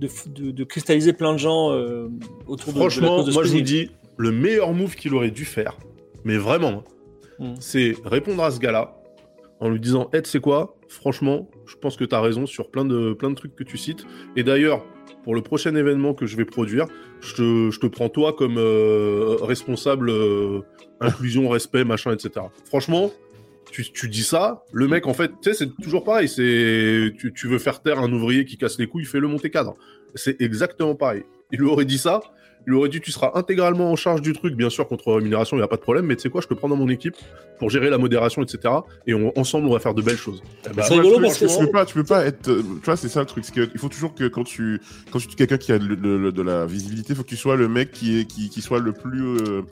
[0.00, 2.08] de, de- de cristalliser plein de gens euh,
[2.46, 3.90] autour de- de, la Franchement, cause de moi je vous dis,
[4.20, 5.76] le meilleur move qu'il aurait dû faire,
[6.24, 6.84] mais vraiment,
[7.40, 7.54] Mm.
[7.58, 8.94] c'est répondre à ce gars-là
[9.60, 10.76] en lui disant Ed, c'est quoi?
[10.88, 13.78] Franchement, je pense que tu as raison sur plein de, plein de trucs que tu
[13.78, 14.04] cites.
[14.36, 14.84] Et d'ailleurs,
[15.24, 16.86] pour le prochain événement que je vais produire,
[17.20, 20.60] je te, je te prends toi comme euh, responsable euh,
[21.00, 22.46] inclusion, respect, machin, etc.
[22.66, 23.10] Franchement,
[23.70, 26.28] tu, tu dis ça, le mec, en fait, tu sais, c'est toujours pareil.
[26.28, 29.76] C'est tu, tu veux faire taire un ouvrier qui casse les couilles, fais-le monter cadre.
[30.14, 31.22] C'est exactement pareil.
[31.52, 32.20] Il lui aurait dit ça,
[32.66, 35.56] il lui aurait dit tu seras intégralement en charge du truc, bien sûr, contre rémunération,
[35.56, 36.88] il n'y a pas de problème, mais tu sais quoi, je te prends dans mon
[36.88, 37.14] équipe
[37.58, 38.74] pour gérer la modération, etc.
[39.06, 40.42] Et on- ensemble, on va faire de belles choses.
[40.70, 42.48] Eh ben, C'est rigolo parce que tu peux pas, tu peux pas être.
[42.48, 43.44] euh, Tu vois, c'est ça le truc.
[43.56, 46.32] il faut toujours que quand tu, quand tu es quelqu'un qui a le- le- le-
[46.32, 48.78] de la visibilité, il faut que tu sois le mec qui est, qui, qui soit
[48.80, 49.62] le plus euh,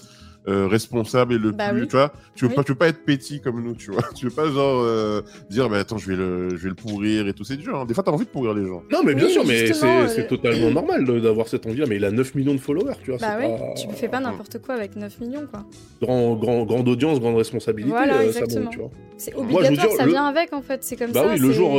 [0.48, 1.82] euh, responsable et le Bah plus.
[1.82, 1.88] oui.
[1.88, 2.56] Tu vois, tu veux Oui.
[2.56, 4.02] pas, tu veux pas être petit comme nous, tu vois.
[4.14, 7.28] Tu veux pas genre euh, dire, bah attends, je vais le, je vais le pourrir
[7.28, 7.44] et tout.
[7.44, 7.76] C'est dur.
[7.78, 7.84] hein.
[7.84, 8.82] Des fois, t'as envie de pourrir les gens.
[8.90, 11.84] Non, mais bien Oui, sûr, mais c'est c'est euh, totalement normal d'avoir cette envie-là.
[11.88, 13.18] Mais il a 9 millions de followers, tu vois.
[13.20, 15.64] Bah ouais, pas- tu fais pas n'importe quoi avec 9 millions, quoi.
[16.02, 17.90] Grand, grand, grande audience, grande responsabilité.
[17.90, 18.70] Voilà, euh, ça, bon, exactement.
[18.70, 18.90] tu vois.
[19.16, 21.24] C'est Moi, je veux obligatoire, dire, ça le- vient avec, en fait, c'est comme Bah
[21.24, 21.28] ça.
[21.32, 21.70] oui, le jour.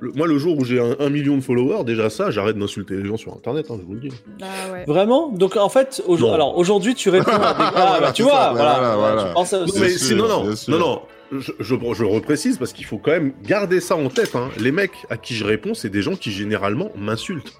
[0.00, 2.94] Le- moi, le jour où j'ai un, un million de followers, déjà ça, j'arrête d'insulter
[2.94, 4.10] les gens sur internet, hein, je vous le dis.
[4.40, 4.84] Bah ouais.
[4.86, 6.32] Vraiment Donc en fait, au- Non.
[6.32, 7.60] alors aujourd'hui, tu réponds à des.
[7.64, 9.28] Ah, Voilà, bah, tu vois, ça, voilà, voilà, voilà, voilà.
[9.28, 11.02] tu penses à- Non, mais sûr, non, non, non, non.
[11.30, 14.34] Je, je, je reprécise parce qu'il faut quand même garder ça en tête.
[14.34, 14.48] Hein.
[14.58, 17.52] Les mecs à qui je réponds, c'est des gens qui généralement m'insultent.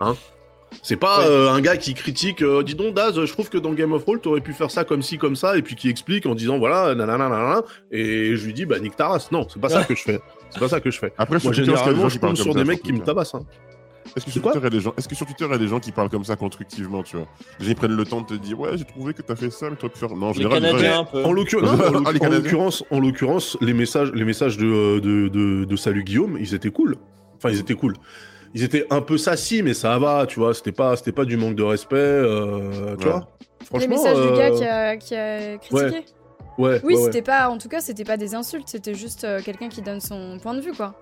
[0.00, 0.16] Hein
[0.82, 1.26] c'est pas Ouais.
[1.28, 4.02] euh, un gars qui critique, euh, dis donc Daz, je trouve que dans Game of
[4.04, 6.58] Thrones, t'aurais pu faire ça comme ci, comme ça, et puis qui explique en disant
[6.58, 9.30] voilà, nanana, nanana, et je lui dis bah nique ta race.
[9.30, 10.18] Non, c'est pas ça que je fais.
[10.52, 11.12] C'est pas ça que je fais.
[11.18, 13.34] Après, Moi, Twitter, généralement, je tombe sur des mecs qui me tabassent.
[13.34, 13.44] Hein.
[14.14, 14.94] Est-ce que, C'est sur Twitter, il y a des gens...
[14.98, 17.16] Est-ce que sur Twitter, il y a des gens qui parlent comme ça constructivement, tu
[17.16, 17.26] vois?
[17.60, 19.48] Les gens ils prennent le temps de te dire, ouais, j'ai trouvé que t'as fait
[19.50, 20.10] ça, mais toi, tu faire.
[20.10, 21.24] Non, en Les général, les gens, Canadiens un peu.
[21.24, 25.28] En l'occurrence, non, en Ah, les l'occurrence, en l'occurrence, les messages, les messages de, de,
[25.28, 26.96] de, de Salut Guillaume, ils étaient cool.
[27.36, 27.94] Enfin, ils étaient cool.
[28.54, 30.52] Ils étaient un peu sassy, mais ça va, tu vois.
[30.52, 33.12] C'était pas, c'était pas du manque de respect, euh, tu Ouais.
[33.12, 33.28] vois.
[33.60, 36.04] Les Franchement, messages du gars euh, qui a, qui a critiqué Ouais,
[36.58, 36.96] Oui, ouais, ouais.
[37.04, 37.48] c'était pas.
[37.48, 40.54] En tout cas, c'était pas des insultes, c'était juste euh, quelqu'un qui donne son point
[40.54, 40.94] de vue, quoi.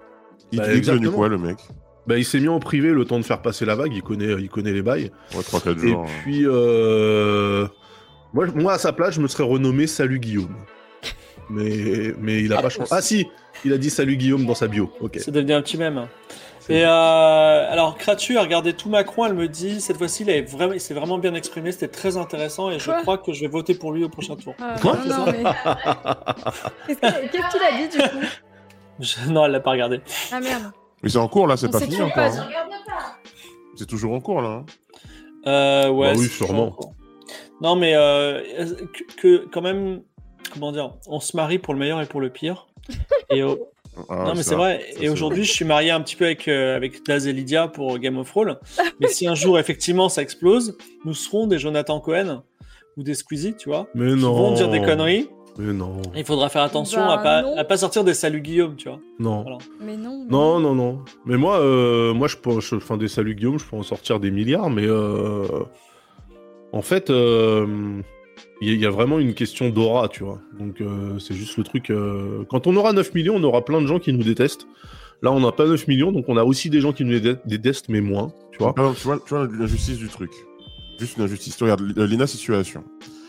[0.52, 1.58] il Bah, il est devenu quoi, le mec
[2.06, 3.92] Bah, il s'est mis en privé le temps de faire passer la vague.
[3.94, 5.10] Il connaît, il connaît les bails.
[5.34, 6.02] Ouais, 3-4 Et jours.
[6.02, 6.12] hein.
[6.22, 7.66] puis, euh...
[8.32, 10.54] moi, moi, à sa place, je me serais renommé Salut Guillaume.
[11.48, 12.88] Mais, mais il a Ah, pas changé.
[12.92, 13.26] Ah si,
[13.64, 14.90] il a dit Salut Guillaume dans sa bio.
[15.00, 15.18] Ok.
[15.20, 16.06] C'est devenu un petit même.
[16.70, 20.42] Et euh, alors, Kratu a regardé tout Macron, elle me dit, cette fois-ci, il, avait
[20.42, 23.48] vraiment, il s'est vraiment bien exprimé, c'était très intéressant et je crois que je vais
[23.48, 24.54] voter pour lui au prochain tour.
[24.61, 25.42] Ah, Quoi non, mais.
[26.87, 28.26] Qu'est-ce que- qu'est-ce qu'il a dit, du coup
[29.00, 30.00] Je- Non, elle l'a pas regardé.
[30.33, 30.70] Ah merde.
[31.02, 32.24] Mais c'est en cours, là, c'est pas fini toujours encore.
[32.24, 32.48] hein.
[33.76, 34.48] C'est toujours en cours, là.
[34.48, 34.66] hein.
[35.46, 36.76] Euh, ouais, Bah oui, sûrement.
[37.62, 38.42] Non, mais euh,
[38.92, 40.02] que, que quand même,
[40.52, 42.66] comment dire, on se marie pour le meilleur et pour le pire.
[43.30, 43.54] Et, euh,
[44.08, 44.80] Ah, non, mais c'est vrai.
[44.96, 47.68] ça, et aujourd'hui, je suis marié un petit peu avec, euh, avec Daz et Lydia
[47.68, 48.56] pour Game of Thrones.
[49.00, 52.42] mais si un jour, effectivement, ça explose, nous serons des Jonathan Cohen
[52.96, 54.34] ou des Squeezie, tu vois, Mais qui non.
[54.34, 55.28] vont dire des conneries.
[55.58, 56.00] Mais non.
[56.16, 57.56] Il faudra faire attention Bah, à pas non.
[57.56, 59.00] à pas sortir des saluts Guillaume, tu vois.
[59.18, 59.42] Non.
[59.42, 59.58] Voilà.
[59.80, 60.24] Mais non.
[60.24, 61.00] mais Non, non, non.
[61.26, 64.20] Mais moi, euh, moi, je peux, je, enfin, des saluts Guillaume, je peux en sortir
[64.20, 65.44] des milliards, mais euh,
[66.72, 68.00] en fait, euh,
[68.60, 70.38] il y, a- il y a vraiment une question d'aura, tu vois.
[70.58, 71.90] Donc, euh, c'est juste le truc.
[71.90, 74.66] euh, quand on aura 9 millions, on aura plein de gens qui nous détestent.
[75.22, 77.36] Là, on n'a pas 9 millions, donc on a aussi des gens qui nous dé-
[77.44, 78.74] détestent, mais moins, tu vois.
[78.96, 80.30] Tu vois, tu vois l'injustice du truc.
[80.98, 81.56] Juste une injustice.
[81.56, 82.84] Tu regardes euh, Lena Situation.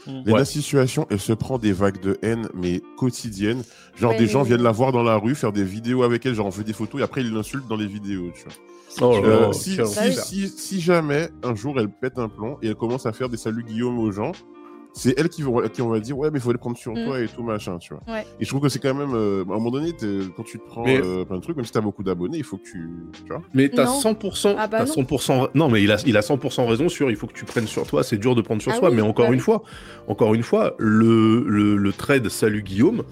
[0.08, 0.12] Mm.
[0.26, 0.46] Lena Ouais.
[0.46, 3.64] Situation, elle se prend des vagues de haine, mais quotidiennes.
[3.98, 6.34] Genre, Ouais, des gens viennent la voir dans la rue, faire des vidéos avec elle,
[6.34, 8.54] genre on fait des photos, et après ils l'insultent dans les vidéos, tu vois.
[9.02, 13.30] Oh Euh, si jamais un jour elle pète un plomb et elle commence à faire
[13.30, 14.32] des saluts Guillaume aux gens,
[14.94, 16.92] c'est elle qui, vont, qui on va dire ouais mais il faut les prendre sur
[16.94, 17.06] Mm.
[17.06, 18.04] toi et tout machin tu vois.
[18.14, 18.26] Ouais.
[18.40, 19.94] Et je trouve que c'est quand même euh, à un moment donné
[20.36, 22.44] quand tu te prends Mais- euh, plein de trucs même si t'as beaucoup d'abonnés il
[22.44, 23.42] faut que tu tu vois.
[23.54, 24.00] Mais t'as Non.
[24.02, 24.86] 100%, Ah bah non.
[25.04, 27.68] 100%, non mais il a, il a 100% raison sur, il faut que tu prennes
[27.68, 29.64] sur toi, c'est dur de prendre sur Ah soi, oui, mais encore bah une fois,
[30.08, 33.04] encore une fois, le, le, le trade Salut Guillaume,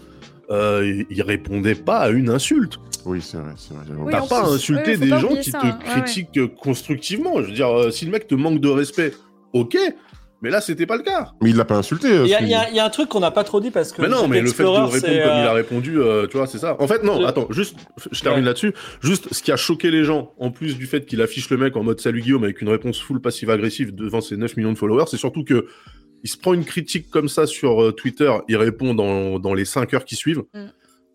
[0.51, 2.77] euh, il- répondait pas à une insulte.
[3.05, 3.85] Oui c'est vrai c'est vrai.
[3.97, 5.79] Oui, T'as pas à insulter des gens qui ça, te hein.
[5.81, 6.01] Ouais, ouais.
[6.01, 7.41] critiquent constructivement.
[7.41, 9.13] Je veux dire, euh, si le mec te manque de respect,
[9.53, 9.77] ok,
[10.41, 11.31] mais là c'était pas le cas.
[11.41, 12.07] Mais il l'a pas insulté.
[12.07, 13.19] euh, Il y, a- ce il y a- qu'il il y a un truc qu'on
[13.19, 14.01] n'a pas trop dit parce que.
[14.01, 16.47] Mais non, mais le fait de répondre comme il euh, a répondu, euh, tu vois,
[16.47, 16.75] c'est ça.
[16.79, 17.75] En fait, non, attends, juste,
[18.11, 18.45] je termine Ouais.
[18.47, 18.73] là-dessus.
[19.01, 21.75] Juste, ce qui a choqué les gens, en plus du fait qu'il affiche le mec
[21.75, 25.05] en mode salut Guillaume avec une réponse full passive-agressive devant ses 9 millions de followers,
[25.09, 25.67] c'est surtout que
[26.23, 29.63] il se prend une critique comme ça sur euh, Twitter, il répond dans, dans les
[29.65, 30.43] 5 heures qui suivent.
[30.53, 30.65] Mm.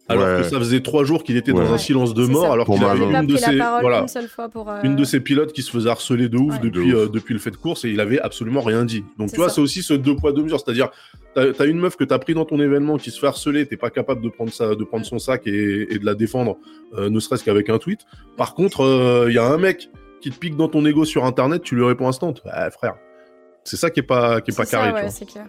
[0.06, 0.36] Alors Ouais.
[0.42, 1.64] que ça faisait 3 jours qu'il était Ouais.
[1.64, 3.12] dans un silence de mort, alors qu'il Il avait a Manon.
[3.12, 4.70] pas une de pris la ses, parole voilà, une seule fois pour.
[4.70, 6.58] euh, une de ses pilotes qui se faisait harceler de ouf Ouais.
[6.62, 7.02] depuis, De ouf.
[7.04, 9.02] euh, depuis le fait de course et il avait absolument rien dit.
[9.18, 10.60] Donc tu vois, c'est aussi ce deux poids deux mesures.
[10.60, 10.90] C'est-à-dire,
[11.34, 13.78] t'as as une meuf que t'as pris dans ton événement qui se fait harceler, t'es
[13.78, 16.58] pas capable de prendre, sa, de prendre son sac et, et de la défendre,
[16.98, 18.00] euh, ne serait-ce qu'avec un tweet.
[18.36, 19.88] Par contre, il y a un mec
[20.20, 22.34] qui te pique dans ton ego sur internet, tu lui réponds instant.
[22.44, 22.94] Ouais, frère.
[23.64, 25.00] C'est ça qui est pas, qui est pas ça, carré.
[25.08, 25.26] tu vois.
[25.26, 25.46] clair.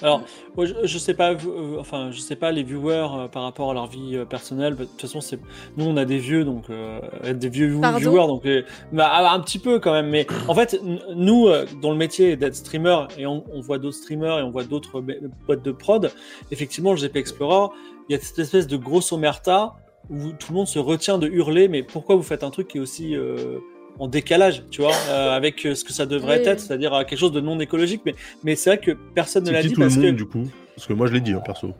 [0.00, 0.22] Alors,
[0.56, 3.70] moi, je, je sais pas, euh, enfin, je sais pas les viewers euh, par rapport
[3.70, 4.74] à leur vie euh, personnelle.
[4.74, 5.38] De toute façon, c'est
[5.76, 7.00] nous, on a des vieux, donc euh,
[7.34, 8.48] des vieux Pardon viewers, donc
[8.92, 10.08] bah, un petit peu quand même.
[10.08, 10.80] Mais en fait,
[11.14, 11.48] nous,
[11.80, 15.00] dont le métier d'être streamer et on, on voit d'autres streamers et on voit d'autres
[15.00, 15.14] ba-
[15.46, 16.10] boîtes de prod.
[16.50, 17.72] Effectivement, le GP Explorer,
[18.08, 19.74] il y a cette espèce de grosse omerta
[20.10, 21.68] où tout le monde se retient de hurler.
[21.68, 23.58] Mais pourquoi vous faites un truc qui est aussi euh,
[24.02, 26.48] en décalage, tu vois, euh, avec euh, ce que ça devrait Oui.
[26.48, 28.02] être, c'est-à-dire euh, quelque chose de non écologique.
[28.04, 30.26] Mais, mais c'est vrai que personne ne l'a dit tout le parce monde, que du
[30.26, 30.42] coup?
[30.74, 31.72] Parce que moi, je l'ai dit, hein, perso.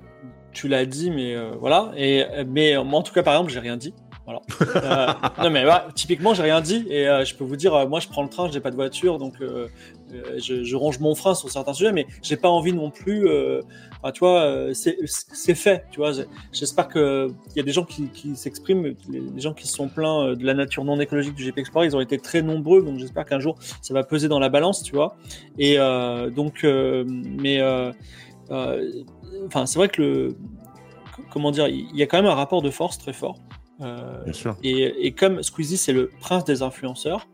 [0.52, 1.90] tu l'as dit, mais euh, voilà.
[1.96, 3.92] Et mais moi, en tout cas, par exemple, j'ai rien dit.
[4.24, 4.40] Voilà.
[4.76, 7.86] Euh, non mais voilà, typiquement, j'ai rien dit et euh, je peux vous dire, euh,
[7.86, 9.68] moi, je prends le train, j'ai pas de voiture, donc euh,
[10.38, 13.28] je, range mon frein sur certains sujets, mais j'ai pas envie non plus.
[14.12, 15.84] tu vois, c'est fait.
[15.90, 16.12] Tu vois,
[16.52, 20.36] j'espère que il y a des gens qui, s'expriment, les gens qui sont plaints euh,
[20.36, 23.24] de la nature non écologique du GP Explorer, ils ont été très nombreux, donc j'espère
[23.24, 25.16] qu'un jour ça va peser dans la balance, tu vois.
[25.58, 25.76] Et
[26.34, 27.62] donc, mais
[29.46, 30.36] enfin, c'est vrai que le
[31.30, 33.36] comment dire, il y a quand même un rapport de force très fort.
[33.82, 34.56] Euh, Bien sûr.
[34.62, 37.26] et, et comme Squeezie, c'est le prince des influenceurs,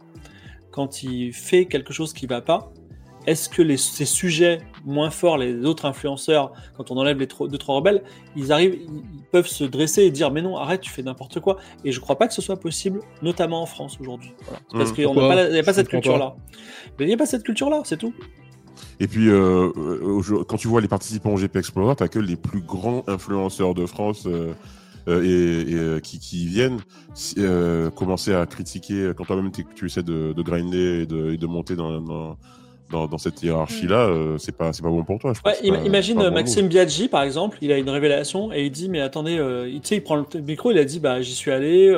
[0.70, 2.72] quand il fait quelque chose qui va pas,
[3.26, 7.46] est-ce que les, ces sujets moins forts, les autres influenceurs, quand on enlève les tro-
[7.48, 8.02] deux trois rebelles,
[8.36, 11.58] ils arrivent, ils, peuvent se dresser et dire mais non, arrête, tu fais n'importe quoi.
[11.84, 14.32] Et je crois pas que ce soit possible, notamment en France aujourd'hui.
[14.44, 14.60] Voilà.
[14.72, 16.34] Parce Mmh, qu'il n'y a, pas a cette culture-là.
[16.98, 18.14] Mais il n'y a pas cette culture-là, c'est tout.
[19.00, 22.36] Et puis, euh, euh, quand tu vois les participants au GP Explorer, t'as que les
[22.36, 24.54] plus grands influenceurs de France euh,
[25.08, 26.78] euh, et, et, euh, qui, qui viennent
[27.38, 31.46] euh, commencer à critiquer quand toi-même tu essaies de, de grinder et de, et de
[31.46, 32.36] monter dans, dans,
[32.90, 35.32] dans, dans cette hiérarchie-là, euh, c'est pas c'est pas bon pour toi.
[35.34, 35.62] Je Ouais, pense.
[35.62, 38.70] ima- C'est pas- imagine bon Maxime Biaggi, par exemple, il a une révélation et il
[38.70, 39.32] dit Mais attendez,
[39.68, 41.88] il- tu sais, il prend le micro, il a dit Bah, j'y suis allé,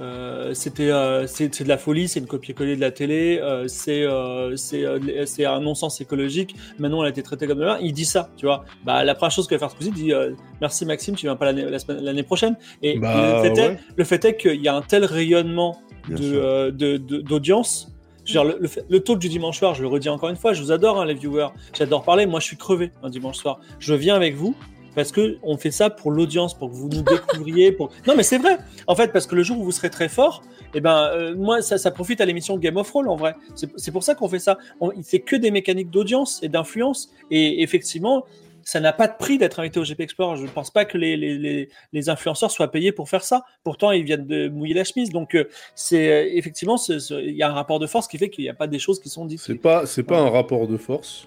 [0.00, 4.02] euh, c'était euh, c'est de la folie, c'est une copier-coller de la télé, euh, c'est
[4.02, 6.54] euh, c'est un non-sens écologique.
[6.78, 7.80] Maintenant, elle a été traitée comme de la merde.
[7.84, 8.64] Il dit ça, tu vois.
[8.84, 10.12] Bah, la première chose qu'il va faire Squeezie, il dit
[10.60, 12.56] Merci Maxime, tu viens pas l'année prochaine.
[12.82, 17.88] Et Bah, le, fait est, le fait est qu'il y a un tel rayonnement d'audience.
[18.26, 20.62] Dire, le, le le talk du dimanche soir, je le redis encore une fois, je
[20.62, 23.58] vous adore hein, les viewers, j'adore parler, moi je suis crevé un dimanche soir.
[23.80, 24.54] Je viens avec vous
[24.94, 27.72] parce que on fait ça pour l'audience, pour que vous nous découvriez.
[27.72, 27.90] Pour...
[28.06, 30.42] Non mais c'est vrai, en fait, parce que le jour où vous serez très fort,
[30.74, 33.34] eh ben euh, moi ça, ça profite à l'émission Game of Roll en vrai.
[33.54, 34.58] C'est, pour ça qu'on fait ça.
[34.80, 37.10] On, c'est que des mécaniques d'audience et d'influence.
[37.30, 38.24] Et effectivement,
[38.64, 40.36] ça n'a pas de prix d'être invité au GP Explorer.
[40.36, 43.44] Je ne pense pas que les, les, les, les influenceurs soient payés pour faire ça.
[43.64, 45.10] Pourtant, ils viennent de mouiller la chemise.
[45.10, 48.44] Donc, euh, c'est euh, effectivement, il y a un rapport de force qui fait qu'il
[48.44, 49.40] n'y a pas des choses qui sont dites.
[49.40, 51.24] C'est pas, c'est pas un rapport de force.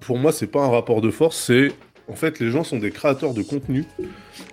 [0.00, 1.72] Pour moi, c'est pas un rapport de force, c'est
[2.08, 3.84] en fait les gens sont des créateurs de contenu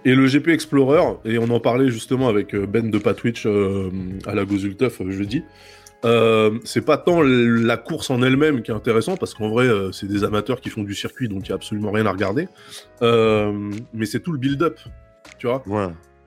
[0.05, 3.89] et le GP Explorer et on en parlait justement avec euh, Ben de Patwitch euh,
[4.25, 5.43] à la Gozulteuf euh, jeudi.
[6.63, 10.23] C'est pas tant la course en elle-même qui est intéressant parce qu'en vrai c'est des
[10.23, 12.47] amateurs qui font du circuit donc il y a absolument rien à regarder.
[13.01, 14.79] Mais c'est tout le build-up,
[15.37, 15.63] tu vois.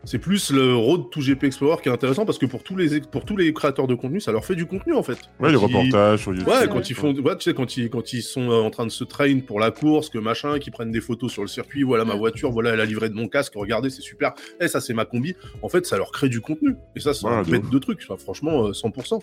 [0.06, 3.00] C'est plus le road to GP Explorer qui est intéressant parce que pour tous les
[3.00, 5.16] pour tous les créateurs de contenu ça leur fait du contenu en fait.
[5.40, 6.46] Ouais, les ils- reportages sur YouTube.
[6.48, 8.84] Ouais, quand ils font, ouais, tu sais, quand ils, quand ils sont euh, en train
[8.84, 11.84] de se train pour la course, que machin, qu'ils prennent des photos sur le circuit,
[11.84, 14.34] voilà ma voiture, voilà la livrée de mon casque, regardez, c'est super.
[14.60, 15.34] Eh, ça c'est ma combi.
[15.62, 16.74] En fait, ça leur crée du contenu.
[16.96, 17.70] Et ça, c'est Ouais, un bête ouf.
[17.70, 18.00] de trucs.
[18.06, 19.22] Enfin, franchement, euh, 100%.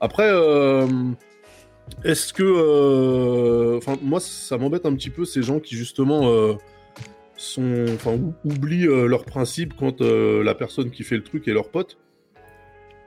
[0.00, 0.86] Après, euh,
[2.04, 6.54] est-ce que, euh, enfin, moi, ça m'embête un petit peu ces gens qui justement euh,
[7.42, 11.46] sont, enfin, ou- oublient euh, leurs principes quand euh, la personne qui fait le truc
[11.48, 11.98] est leur pote.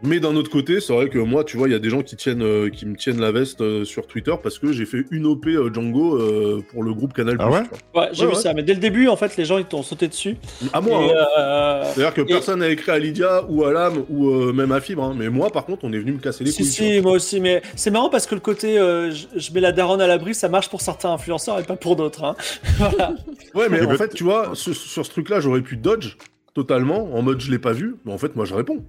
[0.06, 2.02] Mais d'un autre côté, c'est vrai que moi, tu vois, il y a des gens
[2.04, 5.06] qui tiennent, euh, qui me tiennent la veste euh, sur Twitter parce que j'ai fait
[5.12, 7.38] une OP euh, Django euh, pour le groupe Canal+.
[7.40, 7.60] Ah ouais.
[7.96, 8.42] Ouais, j'ai Ouais, vu ouais.
[8.42, 10.38] ça, mais dès le début, en fait, les gens ils t'ont sauté dessus.
[10.74, 11.02] À moi.
[11.02, 11.26] Et, hein.
[11.40, 14.72] euh, C'est-à-dire que et- personne n'a écrit à Lydia ou à Lame ou euh, même
[14.72, 15.04] à Fibre.
[15.04, 15.16] hein.
[15.18, 16.72] Mais moi, par contre, on est venu me casser les Si, couilles.
[16.72, 19.72] tu si, moi aussi, mais c'est marrant parce que le côté euh, je, mets la
[19.72, 22.24] daronne à l'abri, ça marche pour certains influenceurs et pas pour d'autres.
[22.24, 22.36] Hein.
[22.78, 23.14] voilà.
[23.56, 26.16] Ouais, mais en fait, tu vois, sur, sur ce truc-là, j'aurais pu dodge
[26.54, 27.96] totalement en mode je l'ai pas vu.
[28.06, 28.86] Mais en fait, moi, je réponds.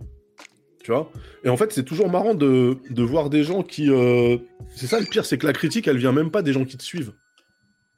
[0.86, 1.10] Tu vois
[1.42, 3.90] Et en fait, c'est toujours marrant de, de voir des gens qui.
[3.90, 4.38] euh,
[4.76, 6.76] C'est ça le pire, c'est que la critique, elle vient même pas des gens qui
[6.76, 7.12] te suivent.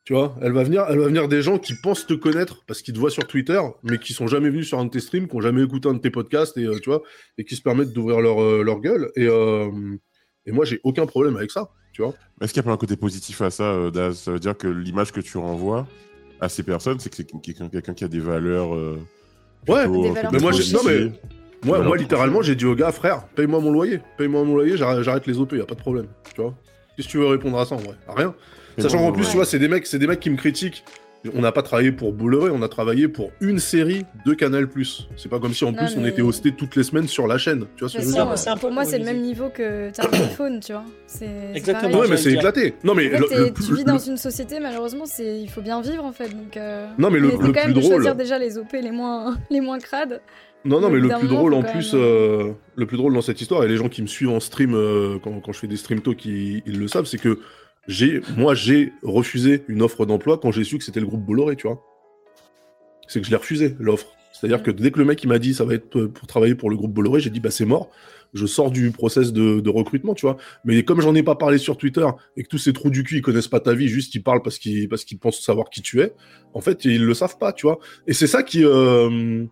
[0.06, 2.80] Tu vois, elle va venir, elle va venir des gens qui pensent te connaître parce
[2.80, 5.28] qu'ils te voient sur Twitter, mais qui sont jamais venus sur un de tes streams,
[5.28, 7.02] qui ont jamais écouté un de tes podcasts et euh, tu vois,
[7.36, 9.10] et qui se permettent d'ouvrir leur, euh, leur gueule.
[9.16, 9.68] Et, euh,
[10.46, 11.68] et moi, j'ai aucun problème avec ça.
[11.92, 14.16] Tu vois Est-ce qu'il n'y a pas un côté positif à ça, euh, Daz?
[14.16, 15.86] Ça veut dire que l'image que tu renvoies
[16.40, 18.74] à ces personnes, c'est que c'est quelqu'un quelqu'un qui a des valeurs.
[18.74, 18.98] euh,
[19.68, 21.12] Ouais, plutôt- Des valeurs mais moi, j'ai- non, mais-.
[21.64, 24.00] Moi, moi littéralement, j'ai dit au gars, frère, paye-moi mon loyer.
[24.16, 26.06] Paye-moi mon loyer, j'arrête les OP, y a pas de problème.
[26.34, 26.54] Tu vois
[26.96, 27.94] Qu'est-ce que tu veux répondre à ça en vrai?
[28.08, 28.34] Rien.
[28.76, 29.30] Mais Sachant bon, qu'en plus, ouais.
[29.30, 30.84] tu vois, c'est des mecs, c'est des mecs qui me critiquent.
[31.34, 34.68] On n'a pas travaillé pour Bolloré, on a travaillé pour une série de Canal+.
[35.16, 37.38] C'est pas comme si en Non, plus on était hosté toutes les semaines sur la
[37.38, 37.66] chaîne.
[37.74, 38.56] Tu vois ce que je veux dire?
[38.60, 40.84] pour moi, c'est le même niveau que t'as un iPhone, tu vois.
[41.54, 41.98] Exactement.
[41.98, 42.74] Ouais, mais c'est éclaté.
[42.84, 45.40] Non, mais En fait, le, t'es- le tu vis le- dans une société, malheureusement, c'est
[45.40, 46.28] il faut bien vivre en fait.
[46.28, 48.90] Donc, euh, Non, mais le- quand même plus de choisir drôle- déjà les OP les
[48.92, 50.20] moins, les moins crades.
[50.64, 53.40] Non, non, mais le plus drôle en plus, même- euh, le plus drôle dans cette
[53.40, 55.76] histoire, et les gens qui me suivent en stream euh, quand, quand je fais des
[55.76, 57.38] stream talks, ils, ils le savent, c'est que
[57.86, 61.56] j'ai, moi, j'ai refusé une offre d'emploi quand j'ai su que c'était le groupe Bolloré,
[61.56, 61.82] tu vois.
[63.06, 64.08] C'est que je l'ai refusé l'offre.
[64.32, 66.68] C'est-à-dire que dès que le mec il m'a dit ça va être pour travailler pour
[66.70, 67.88] le groupe Bolloré, j'ai dit bah c'est mort.
[68.34, 70.36] Je sors du process de, de recrutement, tu vois.
[70.66, 73.16] Mais comme j'en ai pas parlé sur Twitter et que tous ces trous du cul
[73.16, 75.80] ils connaissent pas ta vie, juste ils parlent parce qu'ils parce qu'ils pensent savoir qui
[75.80, 76.12] tu es.
[76.52, 77.78] En fait, ils le savent pas, tu vois.
[78.06, 79.44] Et c'est ça qui, euh,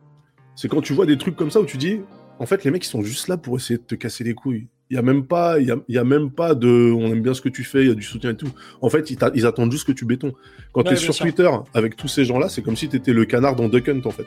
[0.57, 2.01] c'est quand tu vois des trucs comme ça où tu dis,
[2.39, 4.67] en fait, les mecs ils sont juste là pour essayer de te casser les couilles.
[4.91, 7.13] Il y a même pas, il y a, il y a même pas de, on
[7.13, 8.51] aime bien ce que tu fais, il y a du soutien et tout.
[8.81, 10.33] En fait, ils, attendent juste que tu béton.
[10.73, 11.25] Quand Ouais, t'es bien sur sûr.
[11.25, 14.11] Twitter avec tous ces gens-là, c'est comme si t'étais le canard dans Duck Hunt en
[14.11, 14.27] fait.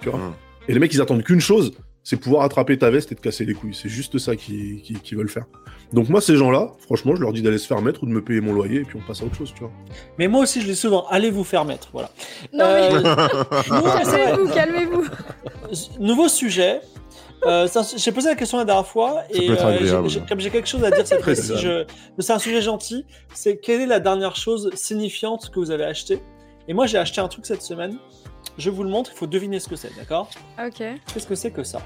[0.00, 0.18] Tu vois.
[0.18, 0.32] Hum.
[0.68, 1.72] Et les mecs, ils attendent qu'une chose,
[2.08, 3.74] c'est pouvoir attraper ta veste et te casser les couilles.
[3.74, 5.46] C'est juste ça qu'ils qu'ils- qu'ils veulent faire.
[5.92, 8.22] Donc moi, ces gens-là, franchement, je leur dis d'aller se faire mettre ou de me
[8.22, 9.72] payer mon loyer et puis on passe à autre chose, tu vois.
[10.16, 11.88] Mais moi aussi, je dis souvent, allez vous faire mettre.
[11.92, 12.10] Voilà.
[12.52, 13.02] Non, mais Euh,
[14.04, 15.04] calmez-vous, calmez-vous.
[15.98, 16.80] nouveau sujet.
[17.44, 20.08] Euh, j'ai posé la question la dernière fois Ça et peut être euh, agréable.
[20.08, 21.52] j'ai- j'ai- comme j'ai quelque chose à dire cette fois-ci,
[22.18, 23.04] c'est un sujet gentil.
[23.34, 26.20] C'est quelle est la dernière chose signifiante que vous avez acheté
[26.68, 27.98] Et moi, j'ai acheté un truc cette semaine.
[28.58, 29.10] Je vous le montre.
[29.14, 30.78] Il faut deviner ce que c'est, d'accord Ok.
[31.12, 31.80] Qu'est-ce que c'est que ça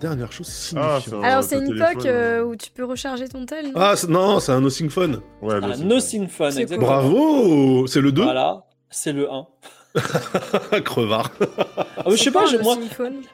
[0.00, 3.44] Dernière chose Ah, un- Alors, c'est une téléphone, coque euh, où tu peux recharger ton
[3.44, 5.20] tel, non Ah, c'est- non, c'est un Nothing Phone.
[5.42, 6.86] Ouais, Ah, le- c'est- Nothing Fun, C'est exactement.
[6.90, 9.46] Bravo C'est le 2 Voilà, c'est le 1.
[10.84, 11.30] Crevard.
[11.76, 12.76] Ah, mais je sais pas, un moi,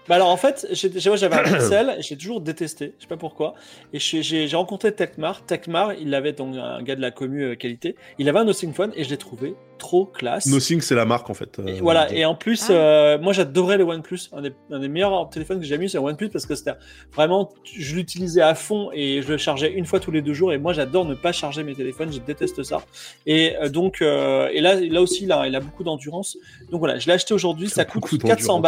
[0.08, 3.08] Bah alors en fait, j'ai- j'ai- moi, j'avais un Pixel, j'ai toujours détesté, je sais
[3.08, 3.54] pas pourquoi.
[3.92, 5.42] Et j'ai- j'ai j'ai rencontré Techmar.
[5.44, 7.94] Techmar, il avait donc un gars de la commu euh, qualité.
[8.18, 10.46] Il avait un Nothing Phone et je l'ai trouvé trop classe.
[10.46, 11.58] Nothing, c'est la marque en fait.
[11.66, 12.72] Et euh, voilà, et en plus, Ah.
[12.72, 14.28] euh, moi j'adorais le OnePlus.
[14.32, 16.54] Un des, un des meilleurs téléphones que j'ai jamais eu, c'est le OnePlus parce que
[16.54, 16.72] c'était
[17.14, 20.52] vraiment, je l'utilisais à fond et je le chargeais une fois tous les deux jours.
[20.52, 22.82] Et moi j'adore ne pas charger mes téléphones, je déteste ça.
[23.26, 26.36] Et euh, donc, euh, et là, là aussi, il a, il a beaucoup d'endurance.
[26.70, 28.62] Donc voilà, je l'ai acheté aujourd'hui, ça coûte Beaucoup 400 d'endurance.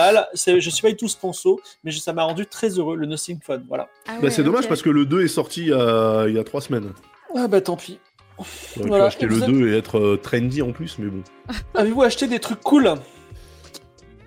[0.44, 0.58] balles.
[0.60, 3.38] Je suis pas du tout sponsor, mais je- ça m'a rendu très heureux, le Nothing
[3.42, 3.64] Phone.
[3.68, 3.88] Voilà.
[4.06, 6.38] Ah Bah, c'est dommage parce que le 2 est sorti il y a, il y
[6.38, 6.92] a 3 semaines.
[7.36, 7.98] Ah bah tant pis.
[8.38, 9.04] On aurait Voilà.
[9.06, 11.22] acheter Et le vous avez- 2 et être euh, trendy en plus, mais bon.
[11.74, 12.88] Avez-vous acheté des trucs cool?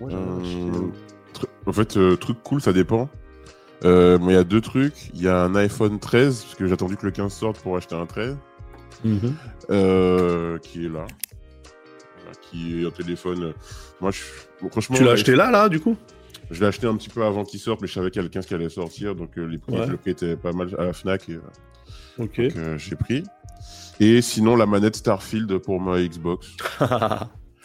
[0.00, 0.88] Ouais, Euh,
[1.66, 3.08] En fait, euh, truc cool, ça dépend.
[3.84, 5.10] Euh, mais il y a deux trucs.
[5.14, 7.76] Il y a un iPhone 13, parce que j'ai attendu que le 15 sorte pour
[7.76, 8.36] acheter un 13,
[9.04, 9.34] Mhm.
[9.70, 11.06] euh, qui est là.
[12.16, 13.54] Voilà, qui est un téléphone.
[14.00, 14.20] Moi, je...
[14.60, 15.96] bon, franchement, Tu l'as acheté là, là, du coup?
[16.50, 18.28] Je l'ai acheté un petit peu avant qu'il sorte, mais je savais qu'il y avait
[18.28, 19.86] le 15 qui allait sortir, donc euh, les prix, Ouais.
[19.86, 21.40] le prix était pas mal à la Fnac, et euh,
[22.24, 22.38] Ok.
[22.40, 23.22] euh, j'ai pris.
[24.00, 26.48] Et sinon, la manette Starfield pour ma Xbox.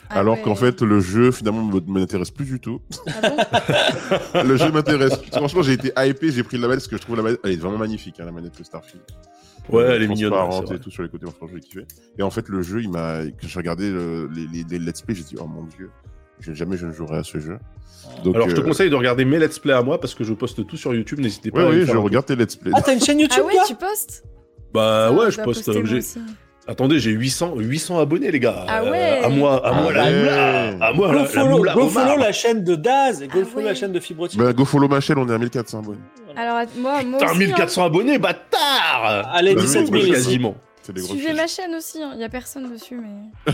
[0.10, 0.42] Ah Alors ouais.
[0.42, 2.80] qu'en fait, le jeu, finalement, me- m'intéresse plus du tout.
[3.08, 5.20] Ah bon le jeu m'intéresse.
[5.34, 7.52] Franchement, j'ai été hypé, j'ai pris la manette parce que je trouve la manette, elle
[7.52, 9.04] est vraiment magnifique, hein, la manette de Starfield.
[9.68, 10.32] Ouais, elle est mignonne.
[10.32, 11.82] transparente et tout sur les côtés, franchement, j'ai kiffé.
[12.18, 15.02] Et en fait, le jeu, il m'a, quand j'ai regardé le- les, les, les let's
[15.02, 15.90] play, j'ai dit, oh mon dieu,
[16.54, 17.60] jamais je ne jouerai à ce jeu.
[18.24, 20.24] Donc, Alors, je te euh, conseille de regarder mes let's play à moi parce que
[20.24, 21.20] je poste tout sur YouTube.
[21.20, 22.72] N'hésitez pas Ouais, à oui, je regarde tes let's play.
[22.74, 24.24] Ah, t'as une chaîne YouTube, Ah ouais, tu postes
[24.74, 25.68] Bah Ah, ouais, je poste.
[25.70, 26.20] aussi.
[26.70, 28.66] Attendez, j'ai 800, 800 abonnés, les gars.
[28.68, 29.22] Ah Euh, ouais.
[29.24, 30.20] à moi, à Ah moi, la ouais.
[30.20, 30.68] moula.
[30.86, 31.92] À moi, Go la, la follow, moula go Omar.
[32.08, 33.64] follow la chaîne de Daz et go Ah follow ouais.
[33.72, 34.38] la chaîne de Fibrotique.
[34.38, 36.00] Bah, go follow ma chaîne, on est à 1400 abonnés.
[36.36, 40.12] Alors, moi, moi Putain, aussi, 1400 abonnés, bâtard Allez, Bah, 17 oui, 000 oui, ici.
[40.12, 40.56] Quasiment.
[40.94, 41.08] Des hein.
[41.08, 43.54] Suivez ma chaîne aussi, il y a personne dessus, mais.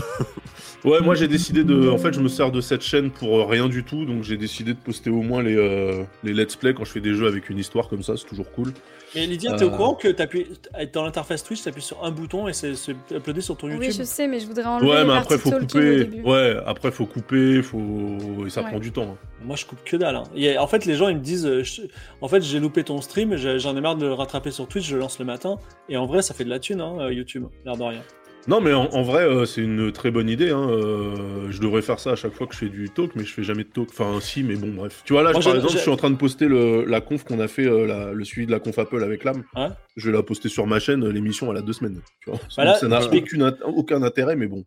[0.84, 1.88] Ouais, moi j'ai décidé de.
[1.88, 4.36] En fait, je me sers de cette chaîne pour euh, rien du tout, donc j'ai
[4.36, 7.26] décidé de poster au moins les, euh, les let's play quand je fais des jeux
[7.26, 8.72] avec une histoire comme ça, c'est toujours cool.
[9.14, 9.76] Mais Lydia, t'es au Euh.
[9.76, 10.46] courant que t'appuies
[10.92, 12.74] dans l'interface Twitch, t'appuies sur un bouton et c'est
[13.10, 13.92] uploadé sur ton Oui, YouTube?
[13.98, 16.10] je sais, mais je voudrais enlever Ouais, mais après faut couper.
[16.22, 18.44] Ouais, après faut couper, faut.
[18.46, 18.68] Et ça Ouais.
[18.68, 19.12] prend du temps.
[19.14, 19.16] hein.
[19.44, 20.16] Moi, je coupe que dalle.
[20.16, 20.24] hein.
[20.34, 21.82] Et en fait, les gens, ils me disent euh, je-
[22.20, 24.86] En fait, j'ai loupé ton stream, j'ai- j'en ai marre de le rattraper sur Twitch,
[24.88, 25.56] je le lance le matin.
[25.88, 28.00] Et en vrai, ça fait de la thune, hein, euh, YouTube, l'air de rien.
[28.46, 30.50] Non, mais en, en vrai, euh, c'est une très bonne idée.
[30.50, 30.68] Hein.
[30.68, 33.32] euh, je devrais faire ça à chaque fois que je fais du talk, mais je
[33.32, 33.88] fais jamais de talk.
[33.90, 35.00] Enfin, si, mais bon, bref.
[35.06, 36.84] Tu vois, là, Moi, par j'ai- exemple, j'ai- je suis en train de poster le,
[36.84, 39.44] la conf qu'on a fait, euh, la- le suivi de la conf Apple avec l'âme.
[39.56, 39.68] Ouais.
[39.96, 42.00] Je vais la poster sur ma chaîne, l'émission, elle a deux semaines.
[42.22, 42.38] Tu vois.
[42.58, 44.64] Bah là, ça n'a typique- aucune int- aucun intérêt, mais bon.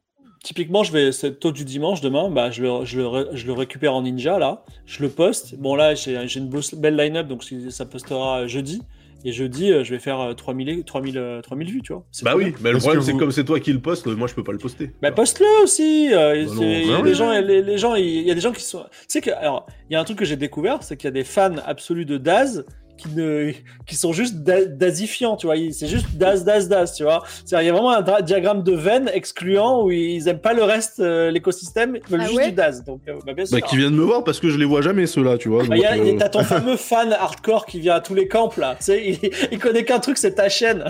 [0.48, 3.52] Typiquement, je vais, c'est tôt du dimanche, demain, bah, je, le, je, le, je le
[3.52, 4.64] récupère en ninja, là.
[4.86, 5.56] Je le poste.
[5.58, 8.82] Bon, là, j'ai j'ai une belle line-up, donc ça postera jeudi.
[9.26, 12.06] Et jeudi, euh, je vais faire euh, 3000, 3000, euh, 3000 vues, tu vois.
[12.24, 14.28] Bah oui, mais le problème, c'est vous- que comme c'est toi qui le poste, moi,
[14.30, 14.92] je peux pas le poster.
[15.02, 16.14] Bah, poste-le aussi.
[16.14, 17.16] euh, Bah il y a bah des oui.
[17.16, 18.84] gens, les, les gens, il y a des gens qui sont.
[18.84, 21.10] Tu sais que, alors, il y a un truc que j'ai découvert, c'est qu'il y
[21.10, 22.64] a des fans absolus de Daz
[22.98, 23.52] qui ne,
[23.86, 25.56] qui sont juste da- dazifiants, tu vois.
[25.72, 27.24] C'est juste Daz, Daz, Daz, tu vois.
[27.46, 30.64] C'est-à-dire, il y a vraiment un diagramme de veine excluant où ils aiment pas le
[30.64, 32.84] reste, euh, l'écosystème, ils veulent Ah juste ouais du Daz.
[32.84, 33.58] Donc, euh, bah, bien sûr.
[33.58, 35.64] Bah, qui viennent me voir parce que je les vois jamais, ceux-là, tu vois.
[35.66, 38.76] Bah, euh, T'as ton fameux fan hardcore qui vient à tous les camps là.
[38.80, 40.84] Tu sais, il, il connaît qu'un truc, c'est ta chaîne.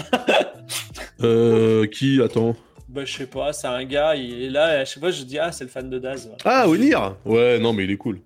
[1.24, 2.56] euh, qui Attends.
[2.90, 5.24] bah, je sais pas, c'est un gars, il est là, et à chaque fois, je
[5.24, 6.30] dis, ah, c'est le fan de Daz.
[6.46, 8.20] Ah, Onir Ouais, non, mais il est cool.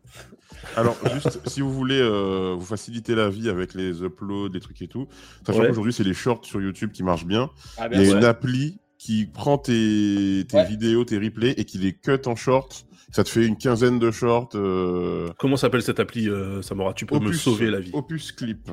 [0.78, 4.82] Alors, juste, si vous voulez euh, vous faciliter la vie avec les uploads, les trucs
[4.82, 5.08] et tout,
[5.46, 5.68] sachant Ouais.
[5.68, 7.50] qu'aujourd'hui, c'est les shorts sur YouTube qui marchent bien.
[7.78, 10.66] Ah, Il y a une appli qui prend tes, tes Ouais.
[10.68, 12.70] vidéos, tes replays et qui les cut en shorts.
[13.12, 14.50] Ça te fait une quinzaine de shorts.
[14.56, 16.94] euh, Comment s'appelle cette appli, euh, Samora?
[16.94, 17.92] Tu peux me Opus- sauver la vie.
[17.94, 18.70] Opus Clip.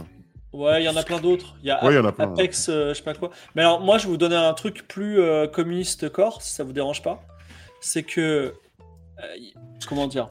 [0.52, 1.56] Ouais, il y en a plein d'autres.
[1.62, 2.32] Il y a Ouais, il y en a plein.
[2.32, 3.30] Apex, euh, je sais pas quoi.
[3.54, 6.62] Mais alors, moi, je vais vous donner un truc plus euh, communiste corps, si ça
[6.62, 7.20] vous dérange pas.
[7.80, 8.20] C'est que.
[8.20, 8.52] euh,
[9.88, 10.28] comment dire?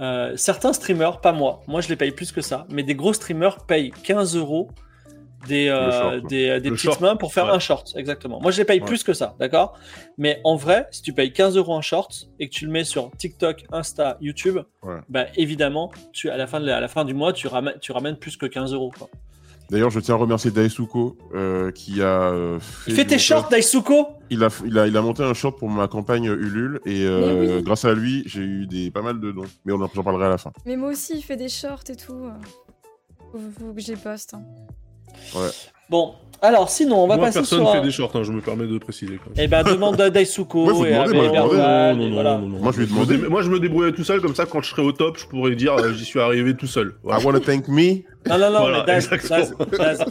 [0.00, 3.12] Euh, Certains streamers, pas moi, moi je les paye plus que ça, mais des gros
[3.12, 4.68] streamers payent 15 euros
[5.48, 6.28] des, euh, short, quoi.
[6.28, 7.52] des, des petites short, mains pour faire ouais.
[7.52, 8.40] un short, exactement.
[8.40, 8.86] Moi je les paye Ouais.
[8.86, 9.78] plus que ça, d'accord?
[10.18, 12.84] Mais en vrai, si tu payes 15 euros un short et que tu le mets
[12.84, 14.96] sur TikTok, Insta, YouTube, Ouais.
[15.08, 17.78] bah évidemment, tu, à, la fin de la, à la fin du mois, tu ramènes,
[17.80, 18.92] tu ramènes plus que 15 euros.
[19.70, 22.92] D'ailleurs, je tiens à remercier Daisuko euh, qui a euh, fait.
[22.92, 25.68] Fais du tes shorts, Daisuko Il a, il, a, il a monté un short pour
[25.68, 27.62] ma campagne Ulule et euh, oui.
[27.62, 29.42] grâce à lui, j'ai eu des, pas mal de dons.
[29.64, 30.52] Mais on en j'en parlerai à la fin.
[30.66, 32.30] Mais moi aussi, il fait des shorts et tout.
[33.32, 34.34] Faut, faut que les poste.
[34.34, 34.42] hein.
[35.88, 37.72] Bon, alors sinon, on va Moi, passer personne sur.
[37.72, 39.18] fait un- des shorts, hein, je me permets de préciser.
[39.22, 39.44] Quand même.
[39.44, 41.12] Eh ben, demande à Daisuko Ouais, et à moi, je.
[41.14, 43.18] Moi, je vais me demander.
[43.18, 45.26] dé- Moi, je me débrouille tout seul, comme ça, quand je serai au top, je
[45.26, 46.94] pourrais dire euh, j'y suis arrivé tout seul.
[47.02, 47.20] Voilà.
[47.22, 48.02] I wanna thank me.
[48.28, 49.66] Non, non, non, Voilà, mais Daz, exactement.
[49.78, 50.04] Daz, Daz,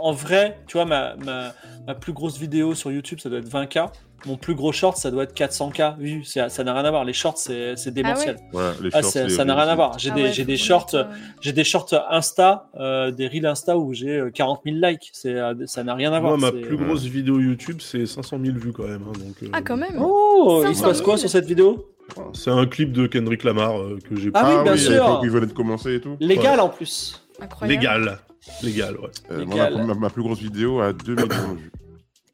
[0.00, 1.52] en vrai, tu vois, ma, ma,
[1.86, 3.90] ma plus grosse vidéo sur YouTube, ça doit être 20K.
[4.26, 6.24] Mon plus gros short, ça doit être 400K vues.
[6.24, 7.04] Ça n'a rien à voir.
[7.04, 8.36] Les shorts, c'est c'est démentiel.
[8.52, 9.98] Voilà, les Ah, shorts, ça n'a rien à voir.
[9.98, 11.04] J'ai Ah des, ouais, j'ai des shorts, euh,
[11.40, 15.10] j'ai des shorts Insta, euh, des reels Insta où j'ai euh, 40 000 likes.
[15.12, 16.38] C'est, euh, ça n'a rien à voir.
[16.38, 19.02] Moi, ma plus grosse vidéo YouTube, c'est 500 000 vues quand même.
[19.08, 21.18] hein, donc, euh, Ah, quand même Oh, il se 500 passe quoi 000?
[21.18, 21.90] sur cette vidéo?
[22.32, 24.90] C'est un clip de Kendrick Lamar euh, que j'ai Ah oui, bien à sûr.
[24.92, 26.16] l'époque où il venait de commencer et tout.
[26.20, 27.22] Légal en plus.
[27.40, 27.80] Incroyable.
[27.80, 28.18] légal.
[28.62, 29.08] Légal, ouais.
[29.32, 31.72] Euh, moi, ma- ma plus grosse vidéo a 2 millions de vues.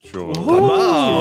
[0.03, 0.61] Sur, Oh,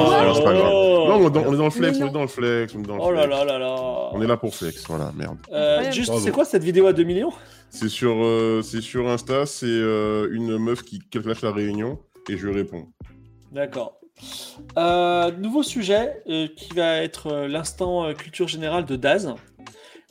[0.10, 0.20] mal.
[0.22, 0.72] alors, c'est pas grave.
[0.72, 2.80] Non, on est dans, on est dans le flex, on est dans le flex, on
[2.80, 3.38] est dans le Oh là flex.
[3.38, 3.76] là là là.
[4.14, 5.38] On est là pour flex, voilà, merde.
[5.52, 7.34] Euh, juste, c'est quoi cette vidéo à 2 millions?
[7.70, 12.38] C'est sur, euh, c'est sur Insta, c'est euh, une meuf qui clash la réunion et
[12.38, 12.88] je réponds.
[13.52, 13.96] D'accord.
[14.78, 19.34] Euh, nouveau sujet euh, qui va être euh, l'instant euh, culture générale de Daz.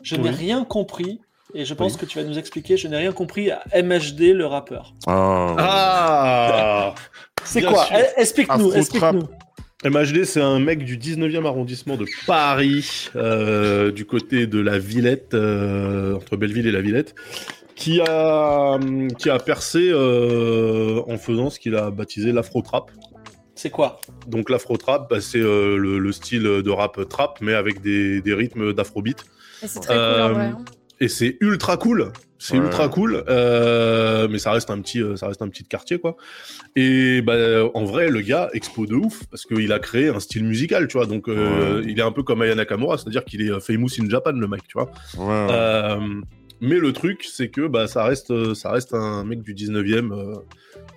[0.03, 1.21] Je n'ai rien compris
[1.55, 1.99] et je pense Oui.
[2.01, 2.77] que tu vas nous expliquer.
[2.77, 4.95] Je n'ai rien compris à MHD le rappeur.
[5.07, 6.95] Ah, Ah
[7.49, 7.87] C'est quoi.
[7.93, 8.73] Eh, Explique-nous.
[8.75, 9.29] Explique-nous.
[9.85, 15.35] MHD, c'est un mec du 19e arrondissement de Paris, euh, du côté de la Villette,
[15.35, 17.15] euh, entre Belleville et la Villette,
[17.77, 18.77] qui a,
[19.19, 22.91] qui a percé euh, en faisant ce qu'il a baptisé l'afro-trap.
[23.55, 24.01] C'est quoi?
[24.27, 28.35] Donc l'afro-trap, bah, c'est euh, le, le style de rap trap, mais avec des, des
[28.35, 29.25] rythmes d'afrobeat.
[29.65, 30.59] C'est très cool Euh, hein.
[31.01, 32.13] Et c'est ultra cool.
[32.41, 32.65] C'est Ouais.
[32.67, 36.17] ultra cool, euh, mais ça reste un petit, euh, ça reste un petit quartier quoi.
[36.77, 37.35] Et bah,
[37.75, 40.99] en vrai, le gars expo de ouf parce qu'il a créé un style musical, tu
[40.99, 41.07] vois.
[41.07, 44.33] Donc euh, il est un peu comme Aya Nakamura, c'est-à-dire qu'il est famous in Japan,
[44.33, 44.91] le mec, tu vois.
[45.17, 45.47] Ouais.
[45.51, 45.99] Euh,
[46.61, 50.35] mais le truc, c'est que bah, ça, reste, ça reste un mec du 19e euh,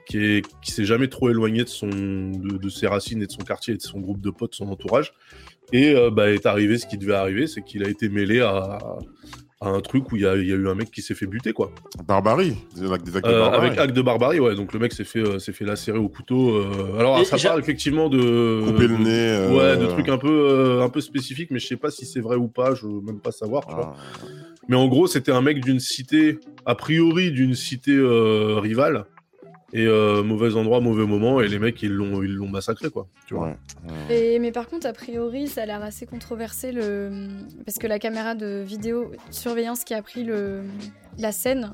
[0.08, 3.32] qui, est, qui s'est jamais trop éloigné de, son, de, de ses racines et de
[3.32, 5.12] son quartier et de son groupe de potes, son entourage.
[5.74, 8.78] Et bah, est arrivé ce qui devait arriver, c'est qu'il a été mêlé à,
[9.62, 11.14] à un truc où il y a, il y a eu un mec qui s'est
[11.14, 11.72] fait buter, quoi.
[12.08, 12.56] Barbarie.
[12.76, 13.68] Des actes, des actes de Euh, barbarie.
[13.68, 14.56] avec acte de barbarie, ouais.
[14.56, 16.56] Donc le mec s'est fait, euh, s'est fait lacérer au couteau.
[16.56, 18.64] euh, Alors Et ça parle effectivement de.
[18.66, 19.10] Couper le nez.
[19.10, 22.06] euh, Ouais, de trucs un peu, euh, un peu spécifiques, mais je sais pas si
[22.08, 23.94] c'est vrai ou pas, je veux même pas savoir, tu vois.
[23.96, 24.26] ah,
[24.68, 29.06] Mais en gros, c'était un mec d'une cité, a priori d'une cité euh, rivale,
[29.74, 33.08] et euh, mauvais endroit, mauvais moment, et les mecs ils l'ont, ils l'ont massacré quoi.
[33.28, 33.48] Tu vois.
[33.48, 33.56] ouais,
[34.10, 34.34] ouais.
[34.36, 37.28] Et- mais par contre, a priori, ça a l'air assez controversé le...
[37.66, 40.64] parce que la caméra de vidéo surveillance qui a pris le...
[41.18, 41.74] la scène,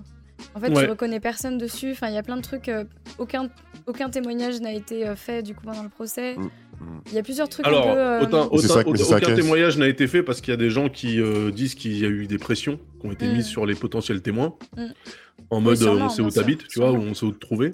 [0.54, 0.84] en fait, Ouais.
[0.84, 1.92] tu reconnais personne dessus.
[1.92, 2.70] Enfin, il y a plein de trucs.
[2.70, 2.84] euh,
[3.18, 3.50] aucun...
[3.88, 6.36] aucun témoignage n'a été euh, fait du coup pendant le procès.
[6.36, 6.50] Mm,
[7.08, 8.00] Il y a plusieurs trucs Alors, un peu.
[8.00, 8.84] euh, autant, autant- ça-
[9.16, 11.98] aucun témoignage n'a été fait parce qu'il y a des gens qui euh, disent qu'il
[11.98, 13.34] y a eu des pressions qui ont été Mm.
[13.34, 14.86] mises sur les potentiels témoins, Mm.
[15.50, 17.12] en Oui, mode euh, sûrement, on sait où t'habites, tu vois, où sûrement.
[17.12, 17.74] on sait où te trouver.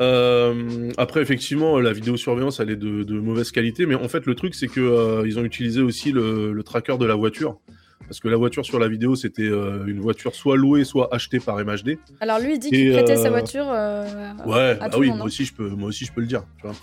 [0.00, 4.34] Euh, après, effectivement, la vidéosurveillance, elle est de, de mauvaise qualité, mais en fait, le
[4.34, 7.58] truc, c'est que euh, ils ont utilisé aussi le, le tracker de la voiture.
[8.10, 11.38] Parce que la voiture sur la vidéo, c'était euh, une voiture soit louée, soit achetée
[11.38, 11.96] par MHD.
[12.18, 13.66] Alors lui, il dit qu'il prêtait euh, sa voiture.
[13.70, 14.04] euh,
[14.46, 15.28] Ouais, à bah tout oui, monde, moi hein.
[15.28, 16.42] aussi, je peux, moi aussi, je peux le dire.
[16.60, 16.74] Tu vois.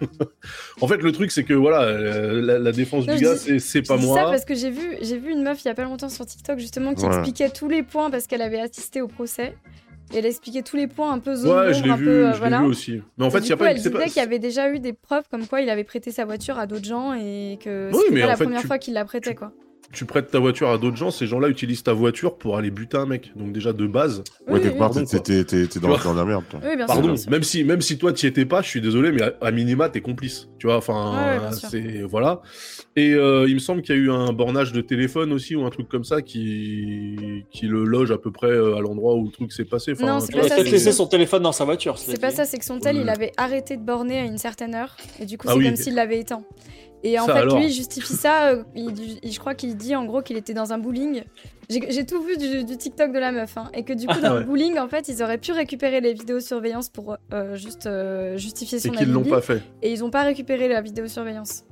[0.80, 3.60] en fait, le truc, c'est que voilà, euh, la, la défense Non, du gars, c'est,
[3.60, 4.16] c'est Je pas dis moi.
[4.18, 6.26] ça parce que j'ai vu, j'ai vu une meuf il y a pas longtemps sur
[6.26, 9.54] TikTok justement qui expliquait tous les points parce qu'elle avait assisté au procès.
[10.12, 12.26] Et elle expliquait tous les points un peu zone Ouais, je un vu, peu, euh,
[12.30, 12.58] je l'ai voilà.
[12.62, 13.00] vu aussi.
[13.16, 13.70] Mais en fait, il y a coup, pas.
[13.70, 16.10] elle disait pas- qu'il y avait déjà eu des preuves comme quoi il avait prêté
[16.10, 18.78] sa voiture à d'autres gens et que Oui, c'était pas la fait, première tu- fois
[18.78, 19.52] qu'il la prêtait quoi.
[19.92, 22.96] Tu prêtes ta voiture à d'autres gens, ces gens-là utilisent ta voiture pour aller buter
[22.96, 23.30] un mec.
[23.36, 25.44] Donc déjà de base, Ouais, Oui, quelque part, Pardon, t'es-
[25.80, 26.44] dans, la merde.
[26.48, 26.60] toi.
[26.62, 27.30] Oui, bien sûr, pardon, bien sûr.
[27.30, 29.88] même si même si toi t'y étais pas, je suis désolé, mais à, à minima
[29.90, 30.48] t'es complice.
[30.58, 32.40] Tu vois, enfin, Ouais, c'est voilà.
[32.96, 35.64] Et euh, il me semble qu'il y a eu un bornage de téléphone aussi ou
[35.66, 39.26] un truc comme ça qui qui le loge à peu près euh, à l'endroit où
[39.26, 39.92] le truc s'est passé.
[39.92, 41.64] Enfin, Non, c'est tu Il pas a ça, peut-être c'est laissé son téléphone dans sa
[41.64, 41.98] voiture.
[41.98, 43.02] C'est pas ça, c'est que son tel, Ouais.
[43.02, 44.96] il avait arrêté de borner à une certaine heure.
[45.20, 45.66] Et du coup, Ah c'est oui.
[45.66, 46.42] comme s'il l'avait éteint.
[47.04, 47.58] Et en Ça fait, alors.
[47.58, 48.48] lui, il justifie ça.
[48.50, 51.22] euh, il- il- je crois qu'il dit en gros qu'il était dans un bowling.
[51.68, 53.56] J'ai tout vu du, du TikTok de la meuf.
[53.56, 54.40] hein, et que du coup, dans Ouais.
[54.40, 58.78] le bowling, en fait, ils auraient pu récupérer les vidéosurveillance pour euh, juste euh, justifier
[58.78, 59.62] Et son qu'ils l'ont pas fait.
[59.82, 61.64] Et ils ont pas récupéré la vidéosurveillance.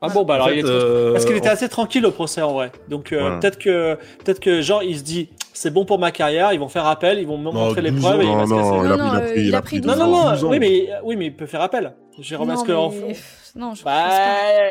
[0.00, 2.12] Ah bon, bah alors En il fait, est euh, Parce qu'il était assez tranquille au
[2.12, 2.70] procès en vrai.
[2.88, 3.40] Donc euh, Ouais.
[3.40, 6.68] peut-être que peut-être que genre il se dit c'est bon pour ma carrière, ils vont
[6.68, 8.84] faire appel, ils vont me montrer les 12 preuves et il Non, va se non,
[8.84, 10.04] il a Non, pris, il a non, pris, euh, il a pris Non 12 non
[10.04, 10.24] ans.
[10.26, 10.50] non, 12 ans.
[10.50, 11.94] oui mais oui mais il peut faire appel.
[12.20, 12.72] Jérôme non, est-ce que
[13.06, 13.16] mais...
[13.58, 14.70] non, je pense pas.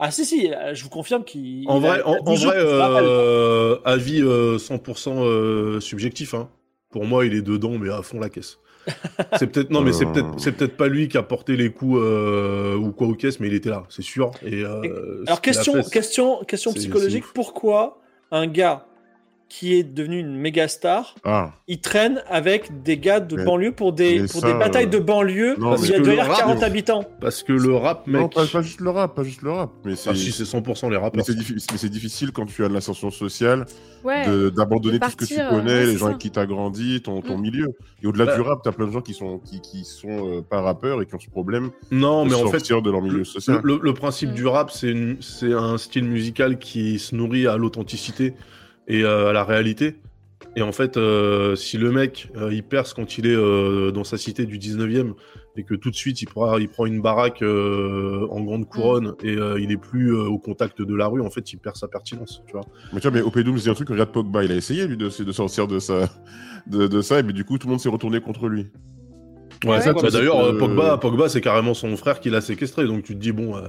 [0.00, 2.50] ah si si, euh, je vous confirme qu'il En vrai, a en, en 12 jours
[2.50, 6.34] vrai, euh, avis euh, 100% euh, subjectif.
[6.34, 6.48] Hein.
[6.90, 8.58] Pour moi, il est dedans, mais à fond la caisse.
[9.38, 11.98] C'est peut-être non, mais c'est peut-être c'est peut-être pas lui qui a porté les coups
[12.02, 14.30] euh, ou quoi aux caisses, mais il était là, c'est sûr.
[14.44, 17.98] Et euh, Alors question fait, question question psychologique, pourquoi
[18.30, 18.86] un gars
[19.48, 23.72] qui est devenu une méga star, Ah, il traîne avec des gars de Mais- banlieue
[23.72, 26.26] pour des pour ça, des batailles euh, de banlieue non, où il y a derrière
[26.26, 27.04] Parce que le 40 rap- habitants.
[27.20, 28.20] parce que le rap, mec.
[28.22, 29.70] non, pas, pas juste le rap, pas juste le rap.
[29.84, 31.24] Mais c'est Ah si, c'est 100% les mais rappeurs.
[31.24, 33.66] c'est diffi- mais c'est difficile quand tu as de l'ascension sociale
[34.02, 34.26] Ouais.
[34.26, 36.06] de- d'abandonner tout ce que tu connais, ouais, les gens ça.
[36.06, 37.40] avec qui t'as grandi, ton, ton Mm.
[37.42, 37.68] milieu.
[38.02, 38.34] Et au-delà Bah.
[38.36, 41.06] du rap, t'as plein de gens qui sont, qui, qui sont euh, pas rappeurs et
[41.06, 43.60] qui ont ce problème Non, de mais en fait, de leur milieu social.
[43.62, 44.34] le- le principe Mm.
[44.34, 48.34] du rap, c'est une- c'est un style musical qui se nourrit à l'authenticité
[48.88, 49.96] et euh, à la réalité.
[50.56, 54.04] Et en fait, euh, si le mec, euh, il perce quand il est euh, dans
[54.04, 55.14] sa cité du 19e
[55.56, 59.14] et que tout de suite, il, pourra, il prend une baraque euh, en grande couronne
[59.22, 61.76] et euh, il est plus euh, au contact de la rue, en fait, il perd
[61.76, 62.64] sa pertinence, tu vois.
[62.92, 65.08] Mais tu vois, mais Opedum, c'est un truc, regarde Pogba, il a essayé lui de,
[65.08, 66.08] de sortir de, sa,
[66.66, 68.66] de, de ça, et mais du coup, tout le monde s'est retourné contre lui.
[69.70, 73.02] Ouais, bah, D'ailleurs, que- euh, Pogba, Pogba c'est carrément son frère qui l'a séquestré, donc
[73.02, 73.56] tu te dis, bon...
[73.56, 73.60] euh,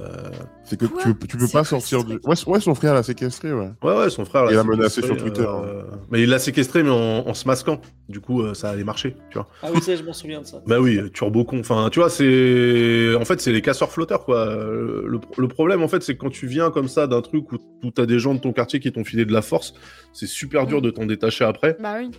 [0.64, 2.18] C'est que Quoi tu, tu peux pas sortir du.
[2.24, 3.70] Ouais, ouais, son frère l'a séquestré, ouais.
[3.82, 6.90] Ouais, ouais, son frère Il l'a menacé sur Twitter, euh, Mais il l'a séquestré, mais
[6.90, 7.80] en, en se masquant.
[8.08, 9.48] Du coup, euh, ça allait marcher, tu vois.
[9.62, 10.62] Ah oui, ça, je m'en souviens de ça.
[10.66, 11.58] Bah oui, turbo con.
[11.60, 13.14] Enfin, tu vois, c'est.
[13.18, 14.46] En fait, c'est les casseurs flotteurs, quoi.
[14.46, 17.50] Euh, Le, le problème, en fait, c'est que quand tu viens comme ça d'un truc
[17.52, 19.74] où, où t'as des gens de ton quartier qui t'ont filé de la force,
[20.12, 21.76] c'est super dur de t'en détacher après.
[21.80, 22.10] Bah oui.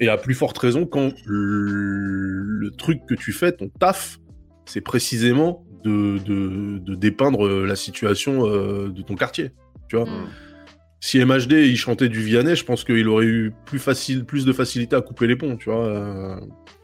[0.00, 4.18] Et à plus forte raison quand le, le truc que tu fais, ton taf,
[4.64, 9.50] c'est précisément de, de, de dépeindre la situation euh, de ton quartier.
[9.88, 10.28] Tu vois Mm.
[11.00, 14.52] si MHD il chantait du Vianney, je pense qu'il aurait eu plus facile, plus de
[14.52, 15.84] facilité à couper les ponts, tu vois.
[15.84, 16.36] euh,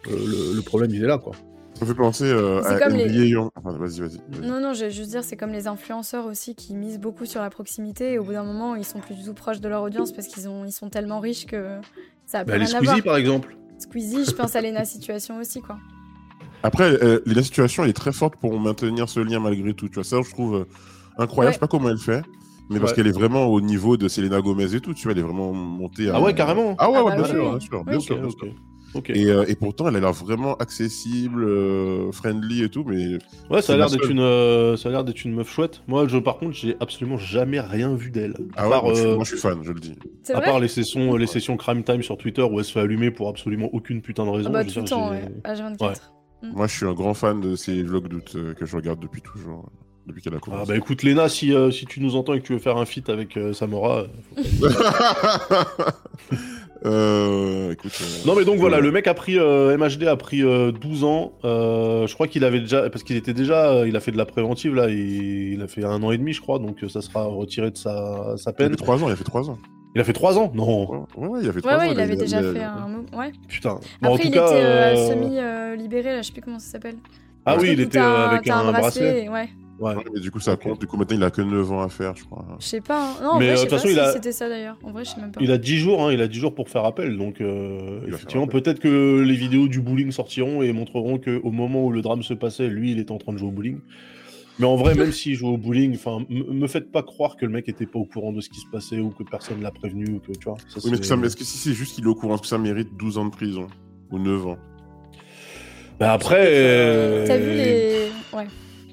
[0.08, 1.32] le, le problème il est là, quoi.
[1.74, 3.50] Ça me fait penser euh, C'est à comme NBA les- Young.
[3.54, 4.16] Enfin, vas-y, vas-y.
[4.30, 4.46] vas-y.
[4.48, 7.42] Non, non, je vais juste dire, c'est comme les influenceurs aussi qui misent beaucoup sur
[7.42, 9.82] la proximité et au bout d'un moment, ils sont plus du tout proches de leur
[9.82, 11.76] audience parce qu'ils ont, ils sont tellement riches que
[12.26, 12.66] ça Bah, les.
[12.66, 13.56] Squeezie, par exemple.
[13.78, 15.76] Squeezie, je pense à Lena Situation aussi, quoi.
[16.62, 19.88] Après, euh, la situation, elle est très forte pour maintenir ce lien malgré tout.
[19.88, 20.64] Tu vois, ça, je trouve euh,
[21.18, 21.48] incroyable.
[21.50, 21.52] Ouais.
[21.52, 22.22] Je sais pas comment elle fait,
[22.70, 24.94] mais parce qu'elle est vraiment au niveau de Selena Gomez et tout.
[24.94, 26.08] Tu vois, elle est vraiment montée.
[26.08, 26.74] à- Ah ouais, carrément.
[26.78, 27.90] Ah ouais, Ah ouais, bah bien, oui, sûr, oui.
[27.90, 28.30] bien sûr, bien
[29.08, 33.18] Et, euh, et pourtant, elle a l'air vraiment accessible, euh, friendly et tout, mais
[33.50, 35.82] Ouais, ça a l'air d'être une, euh, ça a l'air d'être une meuf chouette.
[35.86, 38.34] Moi, je, par contre, j'ai absolument jamais rien vu d'elle.
[38.56, 39.94] À ah ouais, part, moi, je suis, euh, moi, je suis fan, je le dis.
[40.32, 43.10] À part les sessions, les sessions crime time sur Twitter où elle se fait allumer
[43.10, 44.48] pour absolument aucune putain de raison.
[44.50, 45.24] Ah bah, tout le temps, ouais.
[45.44, 45.96] H24.
[46.42, 49.22] Moi, je suis un grand fan de ces vlogs d'août euh, que je regarde depuis
[49.22, 49.70] toujours,
[50.06, 50.68] depuis qu'elle a Ah commencé.
[50.70, 52.84] bah écoute Léna, si, euh, si tu nous entends et que tu veux faire un
[52.84, 54.66] feat avec euh, Samora, faut
[56.86, 57.92] Euh, écoute.
[58.00, 60.72] euh, Non mais donc voilà, euh, le mec a pris euh, MHD a pris euh,
[60.72, 61.32] 12 ans.
[61.44, 64.16] Euh, je crois qu'il avait déjà parce qu'il était déjà, euh, il a fait de
[64.16, 67.02] la préventive là, il a fait un an et demi je crois, donc euh, ça
[67.02, 68.70] sera retiré de sa, sa Il a peine.
[68.70, 69.58] fait 3 ans, il a fait 3 ans.
[69.94, 70.52] Il a fait 3 ans?
[70.54, 71.80] Non, Ouais, ouais, il a fait 3 Ouais, ans.
[71.88, 73.18] ouais, il a- avait déjà fait un mot.
[73.18, 73.32] Ouais.
[73.48, 73.78] putain.
[74.02, 76.58] Bon, en Après, tout il cas, était euh, euh, semi-libéré, là, je sais plus comment
[76.58, 76.96] ça s'appelle.
[77.46, 79.28] ah oui, il était euh, un- avec t'as un bracelet.
[79.30, 79.48] Ouais.
[79.78, 79.94] Ouais.
[79.94, 80.80] Ouais, mais du coup, ça compte.
[80.80, 82.46] Du coup, maintenant, il a que 9 ans à faire, je crois.
[82.58, 83.10] Je sais pas.
[83.10, 83.14] hein.
[83.22, 84.32] Non, en Mais, vrai, euh, je sais de toute pas façon, si il a- c'était
[84.32, 84.76] ça d'ailleurs.
[84.82, 85.40] En vrai, je sais même pas.
[85.42, 88.46] Il a 10 jours, hein, il a 10 jours pour faire appel, donc euh, effectivement,
[88.46, 92.32] peut-être que les vidéos du bowling sortiront et montreront qu'au moment où le drame se
[92.34, 93.78] passait, lui, il était en train de jouer au bowling.
[94.58, 97.52] Mais en vrai, même s'il joue au bowling, enfin, me faites pas croire que le
[97.52, 100.06] mec était pas au courant de ce qui se passait ou que personne l'a prévenu
[100.14, 100.56] ou que tu vois.
[100.68, 100.96] ça, Oui, mais
[101.26, 103.26] est-ce que, si c'est juste qu'il est au courant, est-ce que ça mérite 12 ans
[103.26, 103.66] de prison
[104.10, 104.56] Ou 9 ans?
[106.00, 108.08] Bah après, euh, T'as vu les.
[108.32, 108.46] Ouais.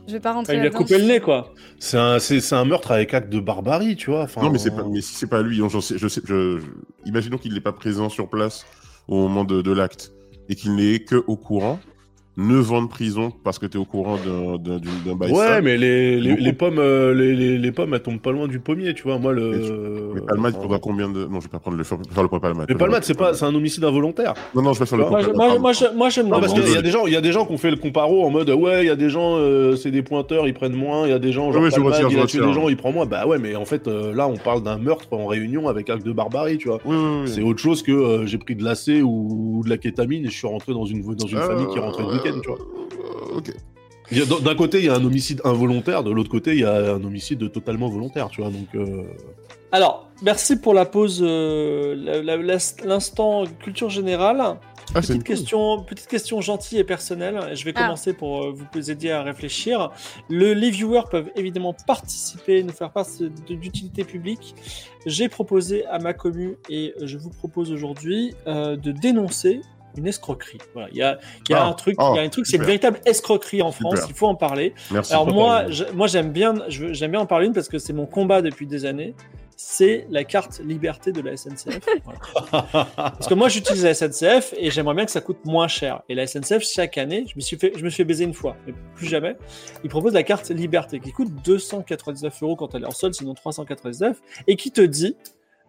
[0.07, 1.53] Je vais pas Ah, rentrer il lui a coupé le nez, quoi.
[1.79, 4.23] c'est un, c'est, c'est un meurtre avec acte de barbarie, tu vois.
[4.23, 6.59] Enfin, Non, mais, c'est pas, mais si c'est pas lui, j'en sais, je sais, je,
[6.59, 6.65] je-
[7.05, 8.65] imaginons qu'il n'est pas présent sur place
[9.07, 10.11] au moment de, de l'acte
[10.49, 11.79] et qu'il n'est que au courant.
[12.36, 15.31] 9 ans de prison parce que tu es au courant d'un- d'un d'une- d'un bail
[15.31, 15.63] Ouais, sale.
[15.63, 18.59] mais les, les, les pommes, euh, les, les, les pommes, elles tombent pas loin du
[18.59, 19.19] pommier, tu vois.
[19.19, 20.11] Moi, le.
[20.15, 21.25] Mais Palmade, il faudra combien de.
[21.25, 22.65] Non, je vais pas prendre le, faire le point Palmade.
[22.69, 24.34] Mais Palmade, c'est pas, c'est un homicide involontaire.
[24.55, 26.67] Non, non, je vais faire le point moi, moi, moi, je me Non, parce qu'il
[26.71, 28.31] y a des gens, il y a des gens qui ont fait le comparo en
[28.31, 31.05] mode ouais, il y a des gens, euh, c'est des pointeurs, ils prennent moins.
[31.05, 32.77] Il y a des gens, genre je Palmade, retire, il a tué des gens, il
[32.77, 33.05] prend moins.
[33.05, 36.05] Bah ouais, mais en fait, euh, là, on parle d'un meurtre en réunion avec acte
[36.05, 36.79] de barbarie, tu vois.
[36.86, 37.27] Oui, oui, oui.
[37.27, 40.36] C'est autre chose que euh, j'ai pris de l'AC ou de la kétamine et je
[40.38, 42.59] suis rentré dans une dans une Euh, famille qui est rentrée le week-end, tu vois.
[42.59, 43.51] euh, Ok.
[44.43, 47.03] D'un côté, il y a un homicide involontaire, de l'autre côté, il y a un
[47.03, 48.51] homicide totalement volontaire, tu vois.
[48.51, 49.03] Donc, euh,
[49.71, 52.21] Alors, merci pour la pause, euh,
[52.86, 54.59] l'instant culture générale.
[54.95, 57.39] Ah, Petite une question, petite question gentille et personnelle.
[57.49, 57.84] et Je vais Ah.
[57.84, 59.89] commencer pour euh, vous aider à réfléchir.
[60.30, 64.53] Le, les viewers peuvent évidemment participer, nous faire part de- d'utilité publique.
[65.07, 69.61] J'ai proposé à ma commu et je vous propose aujourd'hui euh, de dénoncer
[69.97, 70.57] une escroquerie.
[70.73, 71.67] Voilà, il y a, il y a Ah.
[71.67, 73.95] un truc, il y a un truc, c'est une véritable escroquerie en France.
[73.95, 74.09] Super.
[74.09, 74.73] Il faut en parler.
[74.91, 75.13] Merci.
[75.13, 78.05] Alors moi, je- moi j'aime bien, j'aime bien en parler une parce que c'est mon
[78.05, 79.13] combat depuis des années.
[79.55, 81.79] C'est la carte liberté de la SNCF.
[82.51, 82.87] Voilà.
[82.95, 86.01] Parce que moi j'utilise la SNCF et j'aimerais bien que ça coûte moins cher.
[86.09, 88.33] Et la SNCF chaque année, je me suis fait, je me suis fait baiser une
[88.33, 89.35] fois, mais plus jamais.
[89.83, 93.33] Ils proposent la carte liberté qui coûte 299 euros quand elle est en solde, sinon
[93.35, 94.17] 399,
[94.47, 95.15] et qui te dit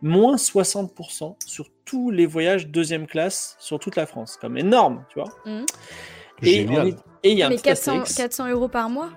[0.03, 4.37] moins 60% sur tous les voyages deuxième classe sur toute la France.
[4.41, 5.31] Comme énorme, tu vois.
[5.47, 5.65] Mhm.
[6.43, 6.61] Et
[7.31, 8.15] il y a un Mais petit 400, astérix.
[8.17, 9.11] 400 euros par mois?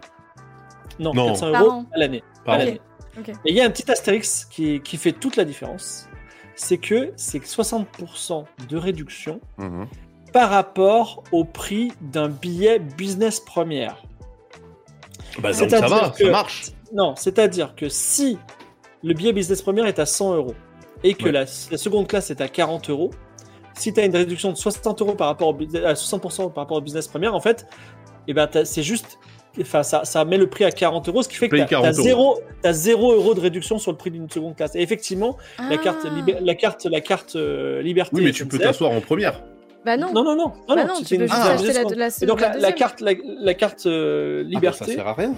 [1.00, 1.28] Non, Non.
[1.28, 1.86] 400 Par euros an.
[1.94, 2.24] à l'année.
[2.42, 2.66] à Pardon.
[2.66, 2.82] l'année.
[3.20, 3.30] Ok.
[3.30, 6.08] Et il y a un petit astérix qui, qui fait toute la différence.
[6.56, 9.88] C'est que c'est 60% de réduction Mhm.
[10.34, 14.02] par rapport au prix d'un billet business première.
[15.40, 16.66] bah, donc ça va, que- ça marche.
[16.94, 18.38] Non, c'est-à-dire que si
[19.04, 20.56] le billet business première est à 100 euros
[21.08, 21.32] et que Ouais.
[21.32, 23.12] la, la seconde classe est à 40 euros,
[23.74, 26.78] si tu as une réduction de 60 euros par rapport au, à 60% par rapport
[26.78, 27.66] au business première, en fait,
[28.28, 29.18] eh ben, c'est juste.
[29.60, 31.66] Enfin, ça, ça met le prix à 40 euros, ce qui fait que tu as,
[31.66, 32.04] 40 euros.
[32.04, 34.76] 0, t'as 0 euros de réduction sur le prix d'une seconde classe.
[34.76, 35.36] Et effectivement,
[35.70, 36.10] la carte, Ah.
[36.10, 38.12] libé- la carte, la carte euh, liberté.
[38.16, 39.42] Oui, mais tu peux t'asseoir en première.
[39.84, 40.12] Bah non.
[40.14, 40.54] Non, non, non.
[40.68, 43.54] Bah non, non, c'est tu une- juste acheter la, et donc la carte, la, la
[43.56, 45.34] carte euh, Ah, bah, liberté, ça sert à rien.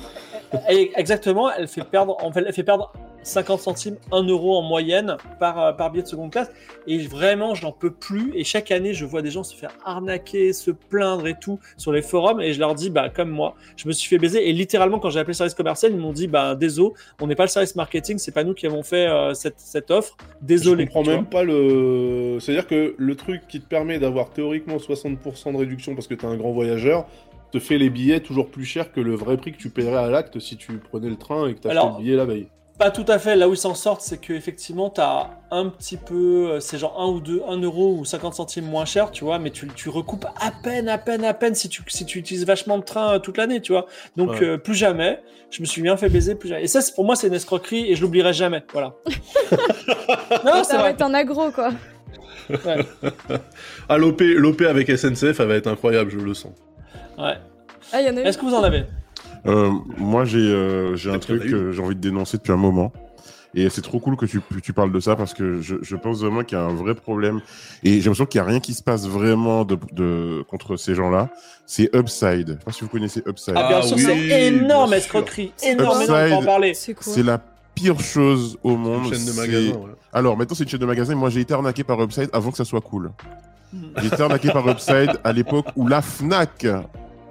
[0.67, 2.91] elle- exactement, elle fait perdre, en fait, elle fait perdre
[3.23, 6.51] 50 centimes, 1 euro en moyenne par, euh, par billet de seconde classe.
[6.87, 8.31] Et vraiment, je n'en peux plus.
[8.35, 11.91] Et chaque année, je vois des gens se faire arnaquer, se plaindre et tout sur
[11.91, 12.41] les forums.
[12.41, 14.49] Et je leur dis, bah, comme moi, je me suis fait baiser.
[14.49, 17.35] Et littéralement, quand j'ai appelé le service commercial, ils m'ont dit, bah, désolé, on n'est
[17.35, 20.15] pas le service marketing, c'est pas nous qui avons fait euh, cette, cette offre.
[20.41, 20.83] Désolé.
[20.83, 22.37] Je comprends tu même pas le.
[22.39, 26.25] C'est-à-dire que le truc qui te permet d'avoir théoriquement 60% de réduction parce que t'es
[26.25, 27.05] un grand voyageur
[27.51, 30.09] te fait les billets toujours plus chers que le vrai prix que tu paierais à
[30.09, 32.47] l'acte si tu prenais le train et que t'achetais Alors, le billet la veille.
[32.79, 33.35] Pas tout à fait.
[33.35, 36.99] Là où ils s'en sortent, c'est que effectivement, t'as un petit peu, euh, c'est genre
[36.99, 39.89] 1 ou 2, 1 euro ou 50 centimes moins cher, tu vois, mais tu, tu
[39.89, 43.15] recoupes à peine, à peine, à peine si tu, si tu utilises vachement de train
[43.15, 43.85] euh, toute l'année, tu vois.
[44.15, 44.43] Donc, Ouais.
[44.43, 45.21] euh, plus jamais.
[45.51, 46.63] Je me suis bien fait baiser, plus jamais.
[46.63, 48.63] Et ça, c'est- pour moi, c'est une escroquerie et je l'oublierai jamais.
[48.71, 48.93] Voilà.
[50.45, 51.71] non, Ça va être un agro, quoi.
[53.89, 56.53] Ah, l'OP, avec SNCF, elle va être incroyable, je le sens.
[57.17, 57.35] Ouais.
[57.91, 58.25] Ah, il y en a une.
[58.27, 58.85] Est-ce que vous en avez?
[59.45, 62.91] Euh, moi, j'ai euh, j'ai un truc que j'ai envie de dénoncer depuis un moment.
[63.55, 66.21] Et c'est trop cool que tu, tu parles de ça parce que je, je pense
[66.21, 67.41] vraiment qu'il y a un vrai problème.
[67.83, 70.93] Et j'ai l'impression qu'il n'y a rien qui se passe vraiment de, de, contre ces
[70.93, 71.29] gens-là.
[71.65, 72.47] C'est Upside.
[72.47, 73.55] Je sais pas si vous connaissez Upside.
[73.57, 75.51] Ah, bien Ah sûr, oui, c'est énorme bien escroquerie.
[75.63, 76.73] Énorme, énorme, en parler.
[76.75, 77.41] C'est la
[77.73, 79.11] pire chose au Une monde.
[79.13, 79.31] chaîne de
[79.71, 79.75] ouais.
[80.13, 81.15] Alors maintenant, c'est une chaîne de magasins.
[81.15, 83.09] Moi, j'ai été arnaqué par Upside avant que ça soit cool.
[83.73, 83.77] Hmm.
[83.97, 86.67] J'ai été arnaqué par Upside à l'époque où la Fnac,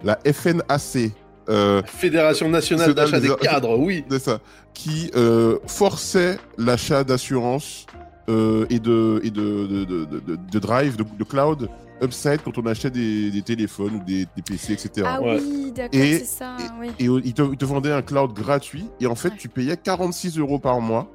[0.02, 1.12] la FNAC,
[1.48, 4.04] euh, Fédération nationale C'est d'achat des cadres, oui.
[4.10, 4.40] de ça,
[4.74, 7.86] qui euh, forçait l'achat d'assurance
[8.28, 11.68] euh, et de et de, de, de, de- drive, de, de cloud
[12.02, 15.06] upside quand on achetait des, des téléphones ou des, des PC, etc.
[15.06, 15.40] Ah Ouais.
[15.40, 16.88] oui, d'accord, Et- c'est ça, oui.
[16.98, 19.36] Et ils te, ils te vendaient un cloud gratuit et en fait Ouais.
[19.38, 21.10] tu payais 46 euros par mois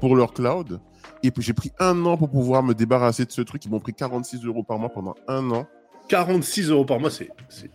[0.00, 0.80] pour leur cloud.
[1.22, 3.64] Et puis j'ai pris un an pour pouvoir me débarrasser de ce truc.
[3.64, 5.66] Ils m'ont pris 46 euros par mois pendant un an.
[6.08, 7.28] 46 euros par mois, c'est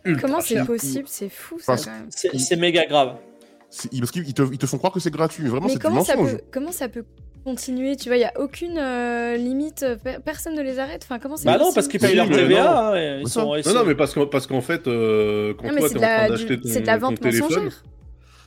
[0.05, 1.05] ultra Comment c'est possible?
[1.07, 2.07] C'est fou, ça, Parce- quand même.
[2.09, 3.15] C'est c'est méga grave.
[3.99, 5.43] Parce qu'ils te, ils te font croire que c'est gratuit.
[5.43, 7.05] Mais vraiment, Mais comment ça, peut, comment ça peut
[7.43, 7.95] continuer?
[7.95, 11.03] Tu vois, il n'y a aucune euh, limite, euh, per- personne ne les arrête?
[11.03, 12.89] Enfin, comment c'est Bah non, parce qu'ils Oui, payent leur TVA.
[12.89, 15.67] hein, et ils C'est sont, ils Non, mais parce qu'en parce qu'en fait, euh, quand
[15.67, 17.49] Non, mais toi, c'est t'es de, en train d'acheter ton, c'est de la vente téléphone...
[17.49, 17.83] mensongère.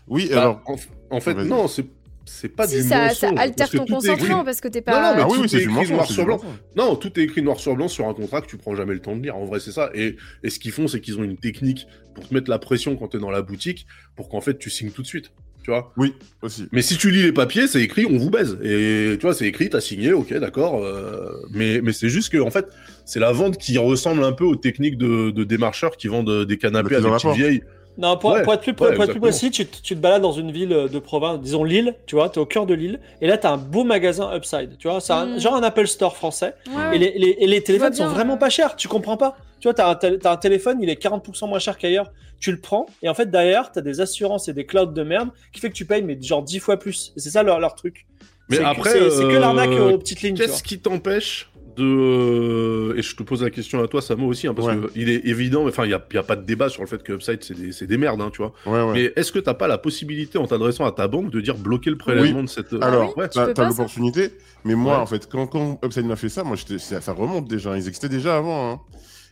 [0.08, 0.60] Oui, Bah, alors.
[0.66, 0.76] en,
[1.16, 1.86] en fait, non, c'est
[2.26, 3.16] c'est pas si, du ça, mensonge.
[3.18, 4.92] ça altère parce que ton écrit- consentement parce que t'es pas.
[4.92, 5.90] Non, non, mais Ah oui, tout oui, c'est est du écrit mensonge.
[5.92, 6.40] noir sur blanc.
[6.76, 9.00] Non, tout est écrit noir sur blanc sur un contrat que tu prends jamais le
[9.00, 9.36] temps de lire.
[9.36, 9.90] En vrai, c'est ça.
[9.94, 12.96] Et, et ce qu'ils font, c'est qu'ils ont une technique pour te mettre la pression
[12.96, 15.30] quand t'es dans la boutique pour qu'en fait tu signes tout de suite.
[15.64, 15.92] Tu vois?
[15.96, 16.12] Oui,
[16.42, 16.66] aussi.
[16.72, 18.58] Mais si tu lis les papiers, c'est écrit, on vous baise.
[18.64, 20.84] Et tu vois, c'est écrit, t'as signé, ok, d'accord.
[20.84, 22.66] euh, mais mais c'est juste que, en fait,
[23.04, 26.58] c'est la vente qui ressemble un peu aux techniques de, de démarcheurs qui vendent des
[26.58, 27.62] canapés Le à des petites vieilles.
[27.98, 29.22] Non, pour, Ouais, pour être plus, ouais, pour être plus exactement.
[29.26, 32.30] précis, tu, te- tu te balades dans une ville de province, disons Lille, tu vois,
[32.30, 35.12] t'es au cœur de Lille, et là t'as un beau magasin Upside, tu vois, c'est
[35.12, 35.40] un- Mm.
[35.40, 38.34] genre un Apple Store français, Ouais, et les, les- et les téléphones bien, sont vraiment
[38.34, 38.38] ouais.
[38.38, 39.36] pas chers, tu comprends pas.
[39.60, 42.58] Tu vois, t'as un, t'as un téléphone, il est 40% moins cher qu'ailleurs, tu le
[42.58, 45.68] prends, et en fait derrière, t'as des assurances et des clouds de merde qui fait
[45.68, 47.12] que tu payes, mais genre 10 fois plus.
[47.16, 48.06] Et c'est ça leur, leur truc.
[48.48, 50.36] Mais C'est que- après, c'est que euh, l'arnaque aux petites lignes.
[50.36, 54.46] Qu'est-ce qui t'empêche de euh, et je te pose la question à toi Samo aussi
[54.46, 54.76] hein, parce Ouais.
[54.76, 56.82] que il est évident enfin il y a, il y a pas de débat sur
[56.82, 57.42] le fait que Upside
[57.72, 58.92] c'est des, merdes hein, tu vois Ouais, ouais.
[58.92, 61.90] mais est-ce que t'as pas la possibilité en t'adressant à ta banque de dire bloquer
[61.90, 63.28] le prélèvement de cette Alors, ouais.
[63.28, 64.30] tu ça l'opportunité,
[64.64, 65.02] mais moi, Ouais.
[65.02, 67.76] en fait, quand, quand Upside m'a fait ça, moi, ça, ça remonte déjà.
[67.76, 68.72] Ils existaient déjà avant.
[68.72, 68.80] hein.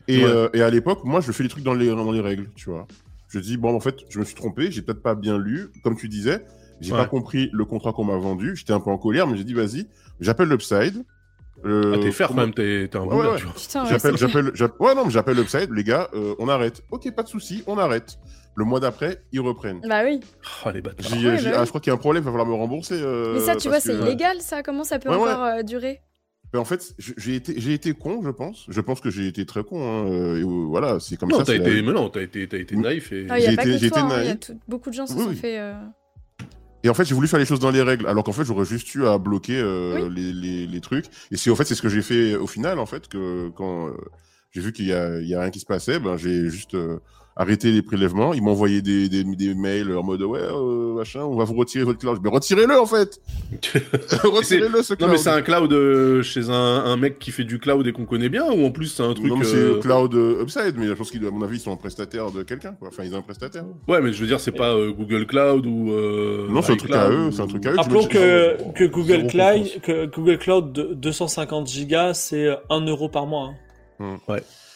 [0.09, 0.25] Et, Ouais.
[0.25, 2.71] euh, et à l'époque, moi, je fais les trucs dans les, dans les règles, tu
[2.71, 2.87] vois.
[3.29, 5.97] Je dis, bon, en fait, je me suis trompé, j'ai peut-être pas bien lu, comme
[5.97, 6.41] tu disais.
[6.81, 6.99] J'ai Ouais.
[6.99, 8.57] pas compris le contrat qu'on m'a vendu.
[8.57, 9.87] J'étais un peu en colère, mais j'ai dit, vas-y,
[10.21, 11.05] j'appelle l'Upside.
[11.65, 13.39] Euh, ah, t'es faire quand comment- même t'es un Ouais, ouais.
[13.89, 16.83] J'appelle, j'appelle, ouais, non, mais j'appelle Upside, les gars, euh, on arrête.
[16.91, 18.19] Ok, pas de souci, on arrête.
[18.57, 19.81] Le mois d'après, ils reprennent.
[19.89, 20.21] Bah oui.
[20.65, 22.31] ah les bâtards ouais, bah ah, je crois qu'il y a un problème, il va
[22.33, 22.95] falloir me rembourser.
[23.01, 24.63] euh, Mais ça, tu vois, c'est que- illégal, ça.
[24.63, 25.31] Comment ça peut Ouais, ouais.
[25.31, 26.01] encore euh, durer
[26.53, 28.67] Mais en fait, j'ai été, j'ai été con, je pense.
[28.69, 29.81] Je pense que j'ai été très con.
[29.81, 31.53] hein, et, voilà, c'est comme non ça.
[31.53, 31.83] la été vie.
[31.87, 34.23] mais non t'as été t'as été naïf et Ah, Il a pas que toi, hein,
[34.25, 35.37] y a tout- beaucoup de gens se Oui, sont oui.
[35.37, 35.59] fait.
[36.83, 38.65] Et en fait, j'ai voulu faire les choses dans les règles, alors qu'en fait, j'aurais
[38.65, 41.07] juste eu à bloquer euh, les, les, les trucs.
[41.31, 43.89] Et c'est en fait, c'est ce que j'ai fait au final, en fait, que quand
[43.89, 43.93] euh,
[44.53, 46.75] j'ai vu qu'il y a, il y a rien qui se passait, ben j'ai juste
[46.75, 46.99] euh,
[47.37, 48.35] arrêté les prélèvements.
[48.35, 51.55] Ils m'ont envoyé des, des, des mails en mode ouais, euh, machin, on va vous
[51.55, 52.19] retirer votre cloud.
[52.23, 53.21] Mais retirez-le en fait.
[54.25, 55.09] retirez-le ce cloud.
[55.09, 57.93] non mais c'est un cloud euh, chez un, un mec qui fait du cloud et
[57.93, 60.43] qu'on connaît bien ou en plus c'est un truc Non, mais euh, c'est cloud euh,
[60.43, 62.73] upside, mais je pense qu'à mon avis, ils sont en prestataire de quelqu'un.
[62.79, 62.89] quoi.
[62.89, 63.65] Enfin, ils ont un prestataire.
[63.89, 66.77] ouais mais je veux dire c'est pas euh, Google Cloud ou euh, Non, c'est un
[66.77, 67.77] truc à eux, ou- c'est un truc à eux.
[67.77, 73.27] Rappelons que, que, Google Cloud, que Google Cloud de 250 gigas, c'est 1 euro par
[73.27, 73.53] mois.
[74.01, 74.17] hein.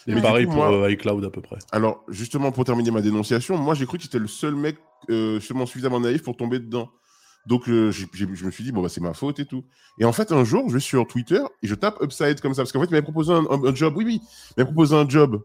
[0.07, 2.91] Et Mais pareil coup, pour moi- euh, iCloud à peu près Alors, justement, pour terminer
[2.91, 4.77] ma dénonciation, moi, j'ai cru que j'étais le seul mec
[5.11, 6.91] euh, justement suffisamment naïf pour tomber dedans.
[7.47, 8.07] Donc, euh, je
[8.47, 9.65] me suis dit, bon, bah, c'est ma faute et tout.
[9.99, 12.63] Et en fait, un jour, je vais sur Twitter et je tape Upside comme ça.
[12.63, 13.95] Parce qu'en fait, il m'avait proposé un, un- un job.
[13.97, 15.43] Oui, oui, il m'avait proposé un job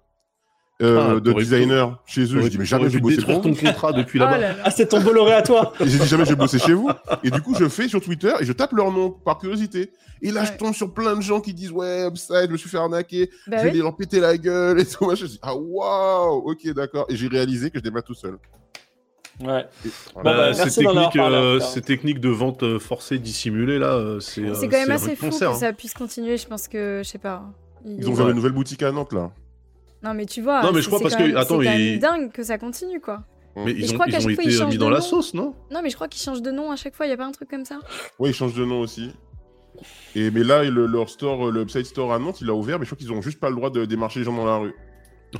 [0.81, 2.25] euh, Ah, de pu- designer chez eux.
[2.25, 4.61] J'ai T'aurais- dit, mais jamais je vais bosser pour ton contrat depuis là-bas là là.
[4.63, 6.89] Ah, c'est ton boloret à toi Et j'ai dit, jamais je vais bosser chez vous.
[7.23, 9.91] Et du coup, je fais sur Twitter et je tape leur nom par curiosité.
[10.21, 12.69] Et là, je tombe sur plein de gens qui disent, ouais, Upside, je me suis
[12.69, 13.29] fait arnaquer.
[13.47, 13.77] Bah je vais oui.
[13.79, 15.09] leur péter la gueule et tout.
[15.15, 17.05] Je dis, ah, waouh, ok, d'accord.
[17.09, 18.37] Et j'ai réalisé que je n'étais pas tout seul.
[19.41, 19.65] Ouais.
[20.15, 24.53] Bah, bah, ces, techniques, parlé, euh, ces techniques de vente euh, forcée dissimulée là, c'est
[24.53, 25.53] C'est quand même un assez fou que hein.
[25.53, 26.35] ça puisse continuer.
[26.37, 27.43] Je pense que, je sais pas.
[27.85, 29.31] il- Ils ont ouvert une nouvelle boutique à Nantes, là.
[30.03, 30.61] Non, mais tu vois.
[30.63, 31.99] Non, mais je c'est- crois c'est parce quand que- même- attends, c'est quand même il-
[31.99, 33.23] dingue que ça continue, quoi.
[33.55, 34.75] Mais Et je ils ont, crois qu'à ils ont chaque fois, été ils changent mis
[34.75, 35.03] de dans la nom.
[35.03, 35.53] sauce, non?
[35.71, 37.25] Non, mais je crois qu'ils changent de nom à chaque fois, il y a pas
[37.25, 37.79] un truc comme ça?
[38.19, 39.11] Ouais, ils changent de nom aussi.
[40.15, 42.85] Et mais là, le- leur store, le Upside Store à Nantes, il a ouvert, mais
[42.85, 44.73] je crois qu'ils ont juste pas le droit de démarcher les gens dans la rue.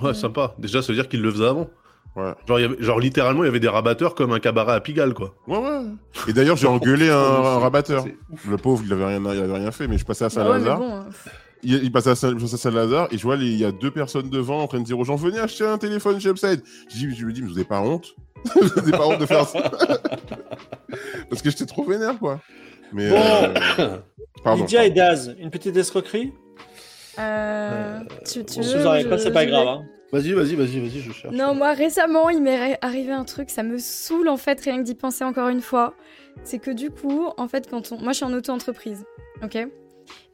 [0.01, 0.14] Ouais, Mm.
[0.14, 0.55] sympa.
[0.60, 1.68] Déjà, ça veut dire qu'ils le faisaient avant.
[2.16, 2.34] Ouais.
[2.47, 4.82] Genre, il y avait- genre, littéralement, il y avait des rabatteurs comme un cabaret à
[4.82, 5.36] Pigalle, quoi.
[5.47, 5.82] Ouais, ouais.
[6.28, 8.05] Et d'ailleurs, j'ai engueulé un, un rabatteur.
[8.49, 10.60] Le pauvre, il avait rien, il avait rien fait, mais je passais à Ah ouais,
[11.64, 14.62] il, il passait à Saint-Lazare et je vois, les- il y a deux personnes devant
[14.62, 16.62] en train de dire aux gens Venez acheter un téléphone chez Upside.
[16.89, 18.16] Je, dis, je me dis, mais vous avez pas honte?
[18.55, 19.70] Vous avez pas honte de faire ça?
[21.30, 22.39] Parce que j'étais trop vénère, quoi.
[22.93, 23.10] Mais.
[23.10, 23.18] Bon.
[23.80, 23.97] euh,
[24.43, 24.62] Pardon.
[24.64, 24.89] Lydia et.
[24.91, 26.32] Daz, une petite escroquerie?
[27.20, 29.68] Euh, tu, tu Bon, Si veux, vous n'arrivez je- pas, c'est pas grave.
[29.68, 29.84] hein.
[30.12, 31.36] Vas-y, vas-y, vas-y, vas-y, je cherche.
[31.36, 34.84] Non, moi récemment, il m'est arrivé un truc, ça me saoule en fait, rien que
[34.84, 35.93] d'y penser encore une fois.
[36.43, 37.99] C'est que du coup, en fait, quand on.
[37.99, 39.03] Moi, je suis en auto-entreprise,
[39.43, 39.68] ok?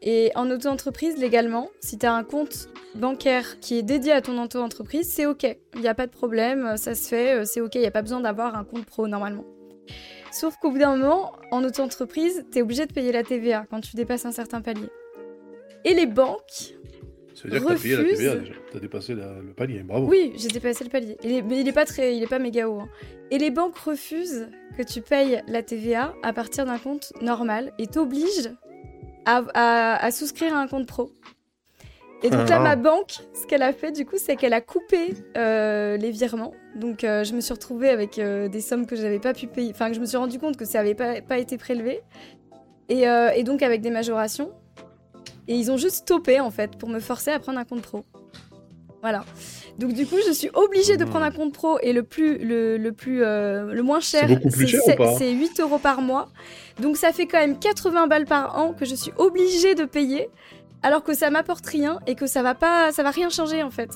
[0.02, 4.42] Et en auto-entreprise, légalement, si tu as un compte bancaire qui est dédié à ton
[4.42, 5.44] auto-entreprise, c'est ok.
[5.76, 7.92] Il n'y a pas de problème, ça se fait, euh, c'est ok, il n'y a
[7.92, 9.46] pas besoin d'avoir un compte pro normalement.
[10.32, 13.82] Sauf qu'au bout d'un moment, en auto-entreprise, tu es obligé de payer la TVA quand
[13.82, 14.90] tu dépasses un certain palier.
[15.86, 16.76] Et les banques,
[17.34, 18.54] Ça veut dire que t'as payé la TVA déjà.
[18.72, 20.08] T'as dépassé la- le palier, bravo.
[20.08, 21.18] oui, j'ai dépassé le palier.
[21.24, 22.80] Il est- mais il est pas très, il est pas méga haut.
[22.80, 22.90] hein.
[23.32, 24.48] Et les banques refusent
[24.78, 28.52] que tu payes la TVA à partir d'un compte normal et t'obligent
[29.26, 31.12] à, à- à souscrire à un compte pro.
[32.24, 32.60] Et donc là, Ah.
[32.60, 36.54] ma banque, ce qu'elle a fait du coup, c'est qu'elle a coupé euh, les virements.
[36.76, 39.72] Donc euh, je me suis retrouvée avec euh, des sommes que j'avais pas pu payer.
[39.72, 42.02] Enfin, que je me suis rendu compte que ça avait pas, pas été prélevé.
[42.90, 44.52] Et, et donc avec des majorations.
[45.48, 48.04] Et ils ont juste stoppé en fait pour me forcer à prendre un compte pro.
[49.06, 49.24] Voilà.
[49.78, 52.78] Donc du coup, je suis obligée de prendre un compte pro et le plus le,
[52.78, 55.60] le plus euh, le moins cher, C'est beaucoup plus cher ou c'est- pas c'est 8
[55.60, 56.28] euros par mois.
[56.82, 60.30] Donc ça fait quand même 80 balles par an que je suis obligée de payer,
[60.82, 63.70] alors que ça m'apporte rien et que ça va pas, ça va rien changer en
[63.70, 63.92] fait.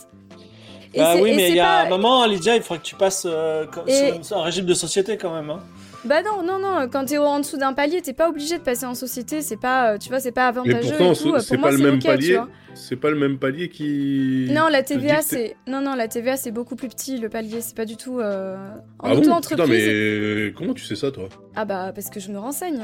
[0.93, 2.95] Et Bah oui, mais il y a pas- un moment, Lydia, il faudrait que tu
[2.95, 5.49] passes euh, Et- sur un régime de société quand même.
[5.49, 5.60] hein.
[6.06, 6.88] Bah non, non, non.
[6.89, 9.41] Quand t'es en dessous d'un palier, t'es pas obligé de passer en société.
[9.41, 11.39] C'est pas, euh, tu vois, c'est pas Mais avantageux pourtant, ce- tout.
[11.39, 12.39] c'est Pour moi, pas le même palier.
[12.76, 14.47] C'est pas le même palier qui.
[14.52, 17.18] Non, la TVA, c'est non, non, la TVA, c'est beaucoup plus petit.
[17.18, 18.56] Le palier, c'est pas du tout euh,
[19.00, 19.68] en Ah bon auto-entreprise.
[19.68, 21.28] Putain, mais comment tu sais ça, toi?
[21.56, 22.82] Ah bah parce que je me renseigne.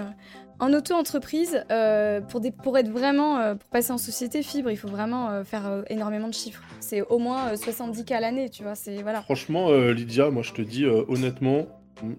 [0.59, 4.77] En auto-entreprise, euh, pour, des, pour être vraiment, euh, pour passer en société fibre, il
[4.77, 6.63] faut vraiment euh, faire euh, énormément de chiffres.
[6.79, 8.75] C'est au moins euh, 70 k à l'année, tu vois.
[8.75, 9.21] C'est voilà.
[9.21, 11.67] Franchement, euh, Lydia, moi je te dis euh, honnêtement,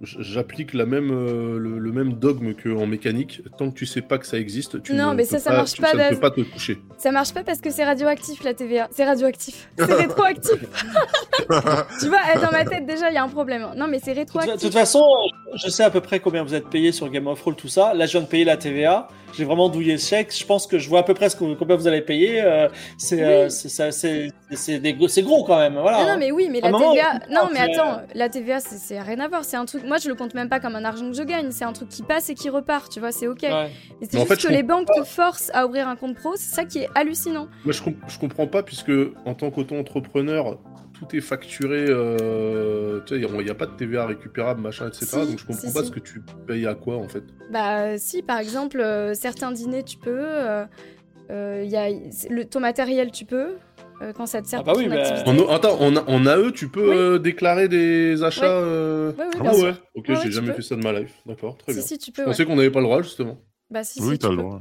[0.02, 3.42] j'applique la même, euh, le, le même dogme qu'en mécanique.
[3.58, 5.50] Tant que tu sais pas que ça existe, tu Non, ne mais peux ça, ça
[5.50, 6.78] pas, marche tu- pas, ça ne peut pas te toucher.
[6.98, 8.88] Ça marche pas parce que c'est radioactif la TVA.
[8.90, 9.68] C'est radioactif.
[9.78, 10.58] C'est rétroactif.
[12.00, 13.66] tu vois, dans ma tête déjà, il y a un problème.
[13.76, 14.60] Non, mais c'est toute, de rétroactif.
[14.60, 15.04] toute façon,
[15.54, 17.94] je sais à peu près combien vous êtes payé sur Game of Roll, tout ça.
[17.94, 19.08] Là, je viens de payer la TVA.
[19.36, 20.34] J'ai vraiment douillé le chèque.
[20.34, 22.40] Je pense que je vois à peu près ce que, combien vous allez payer.
[22.42, 23.22] euh, c'est Oui.
[23.22, 25.74] euh, c'est ça- c'est- c'est des gros- quand même.
[25.78, 26.04] Voilà.
[26.04, 27.20] Non, non, mais oui, mais À la moment, TVA.
[27.28, 29.44] on Non, mais attends, la TVA, c'est- c'est rien à voir.
[29.44, 29.84] C'est un truc.
[29.84, 31.50] Moi, je le compte même pas comme un argent que je gagne.
[31.50, 32.90] C'est un truc qui passe et qui repart.
[32.90, 33.42] Tu vois, c'est ok.
[33.42, 33.70] Ouais.
[34.00, 36.32] Mais c'est en juste fait, que les banques te forcent à ouvrir un compte pro.
[36.36, 37.48] C'est ça qui est hallucinant.
[37.64, 38.92] Moi je, com- je comprends pas puisque
[39.26, 40.58] en tant qu'auto-entrepreneur,
[40.98, 41.86] tout est facturé.
[41.88, 45.06] euh, tu sais, il n'y a, pas de TVA récupérable, machin, etc.
[45.06, 45.86] Si, donc je comprends si, pas si.
[45.86, 47.22] ce que tu payes à quoi en fait.
[47.50, 50.10] Bah, si, par exemple, euh, certains dîners, tu peux.
[50.18, 50.64] euh,
[51.30, 51.88] euh, y a,
[52.30, 53.56] le, ton matériel, tu peux.
[54.02, 55.30] euh, quand ça te sert Ah bah pour oui, ton bah, activité.
[55.44, 56.96] En, attends, en, en AE, tu peux Oui.
[56.96, 58.44] euh, déclarer des achats.
[58.46, 60.54] Euh, Ouais, oui, Ah ouais, ok, Ouais, j'ai tu jamais peux.
[60.54, 61.14] fait ça de ma life.
[61.26, 61.86] D'accord, très Si, bien.
[61.86, 62.24] si, tu Je peux.
[62.24, 62.46] pensais ouais.
[62.46, 63.38] qu'on n'avait pas le droit justement.
[63.70, 64.60] Bah, si, Oui, si, t'as tu le droit.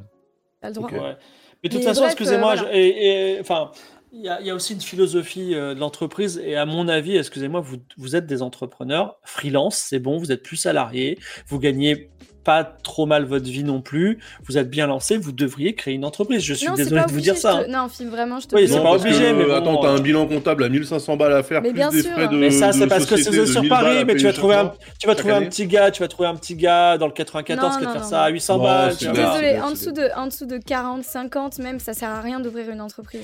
[0.61, 0.89] T'as le droit.
[0.91, 1.17] Ouais.
[1.63, 3.71] Mais de toute façon, excusez-moi, euh, je- voilà.
[4.16, 6.41] Il y, a- il y a aussi une philosophie euh, de l'entreprise.
[6.43, 10.43] Et à mon avis, excusez-moi, vous, vous êtes des entrepreneurs, freelance, c'est bon, vous êtes
[10.43, 12.09] plus salarié, vous gagnez
[12.43, 16.05] pas trop mal votre vie non plus, vous êtes bien lancé, vous devriez créer une
[16.05, 16.43] entreprise.
[16.43, 17.53] Je suis non, désolé de vous dire ça.
[17.53, 17.82] je te- hein.
[17.84, 19.88] Non, film, vraiment, je te Oui, le c'est pas obligé, que, mais bon, attends, t'as
[19.89, 22.11] euh, un bilan comptable à 1500 balles à faire, Mais plus bien des sûr.
[22.11, 22.36] frais de.
[22.38, 24.72] Mais ça, c'est parce que c'est sur 1000 balles Paris, mais tu vas trouver un,
[24.99, 27.74] tu vas trouver un petit gars, tu vas trouver un petit gars dans le 94
[27.74, 28.34] Non, qui va non, faire non, ça à non.
[28.36, 28.91] 800 Non, balles.
[28.91, 32.82] Je suis de, en dessous de 40, 50 même, ça sert à rien d'ouvrir une
[32.82, 33.22] entreprise.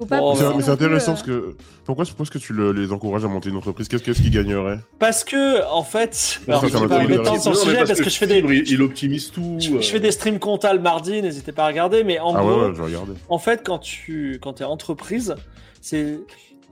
[0.00, 1.56] Faut pas Bon, pousser bah, C'est non c'est plus, intéressant euh, parce que.
[1.84, 3.86] Pourquoi, pourquoi est-ce que tu le- les encourages à monter une entreprise?
[3.86, 4.78] Qu'est-ce qu'est-ce qu'ils gagneraient?
[4.98, 7.42] Parce que, en fait, Ça, alors, ça je vais m'a pas pas m'étendre intéressé.
[7.42, 9.56] sur le Non, mais sujet parce que je fais des, Fibre, il, il optimise tout.
[9.60, 9.80] je, euh.
[9.82, 12.48] je fais des streams compta le mardi, n'hésitez pas à regarder, mais en Ah gros,
[12.50, 13.12] ouais, ouais, je vais regarder.
[13.28, 15.34] en fait, quand tu quand es entreprise,
[15.82, 16.18] c'est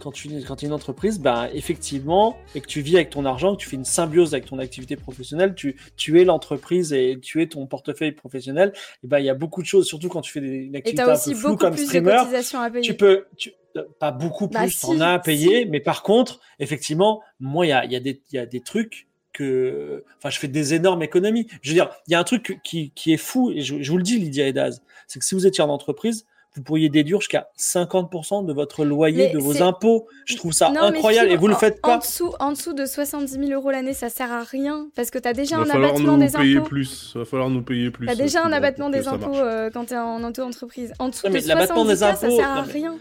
[0.00, 3.54] quand tu quand es une entreprise, ben effectivement, et que tu vis avec ton argent,
[3.54, 7.42] que tu fais une symbiose avec ton activité professionnelle, tu, tu es l'entreprise et tu
[7.42, 8.72] es ton portefeuille professionnel.
[9.04, 11.00] Et ben il y a beaucoup de choses, surtout quand tu fais des, une Et
[11.00, 12.16] un peu floue comme plus streamer.
[12.18, 12.82] cotisations à payer.
[12.82, 13.52] Tu peux, tu-
[14.00, 15.68] pas beaucoup Bah plus, si, t'en as à payer, si.
[15.68, 18.00] mais par contre, effectivement, moi, il y a, y, a
[18.32, 20.04] y a des trucs que.
[20.16, 21.46] Enfin, je fais des énormes économies.
[21.62, 23.90] Je veux dire, il y a un truc qui, qui est fou, et je, je
[23.90, 26.26] vous le dis, Lydia et Daz, c'est que si vous étiez en entreprise,
[26.58, 30.06] vous pourriez déduire jusqu'à 50% de votre loyer, Mais de vos impôts.
[30.26, 31.98] Je trouve ça Non, incroyable et vous le en- faites En pas.
[31.98, 35.26] dessous, en dessous de 70 000 euros l'année, ça sert à rien parce que tu
[35.28, 36.68] as déjà un abattement nous des payer impôts.
[36.68, 37.12] plus.
[37.16, 38.06] Va falloir nous payer plus.
[38.06, 40.92] T'as euh, déjà un abattement des ça impôts euh, quand t'es en auto-entreprise.
[40.98, 42.98] En dessous Non, de mais l'abattement des 70 ça impôts- sert à mais- rien.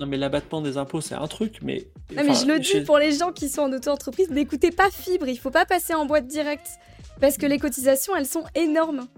[0.00, 1.88] Non, mais l'abattement des impôts, c'est un truc, mais.
[2.16, 5.26] Non, mais je le dis pour les gens qui sont en auto-entreprise, n'écoutez pas Fibre,
[5.26, 6.68] il faut pas passer en boîte directe.
[7.20, 9.08] Parce que les cotisations, elles sont énormes.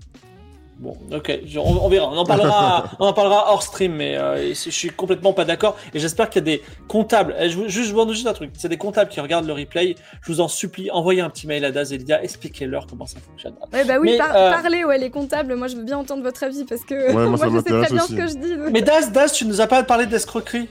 [0.80, 2.08] Bon, ok, on, on verra.
[2.10, 5.76] On en parlera, on en parlera hors stream, mais euh, je suis complètement pas d'accord.
[5.92, 7.36] Et j'espère qu'il y a des comptables.
[7.38, 8.50] Je, vous- juste, je vous demande juste un truc.
[8.56, 9.94] C'est des comptables qui regardent le replay.
[10.22, 13.18] Je vous en supplie, envoyez un petit mail à Daz et Lydia, expliquez-leur comment ça
[13.20, 13.56] fonctionne.
[13.74, 16.22] Ouais, bah oui, Mais, par- euh, parlez, ouais, les comptables, moi je veux bien entendre
[16.22, 18.12] votre avis parce que Ouais, moi, moi, ça je sais très bien aussi.
[18.14, 18.56] ce que je dis.
[18.56, 18.70] donc.
[18.72, 20.68] Mais Daz, Daz, tu nous as pas parlé d'escroquerie?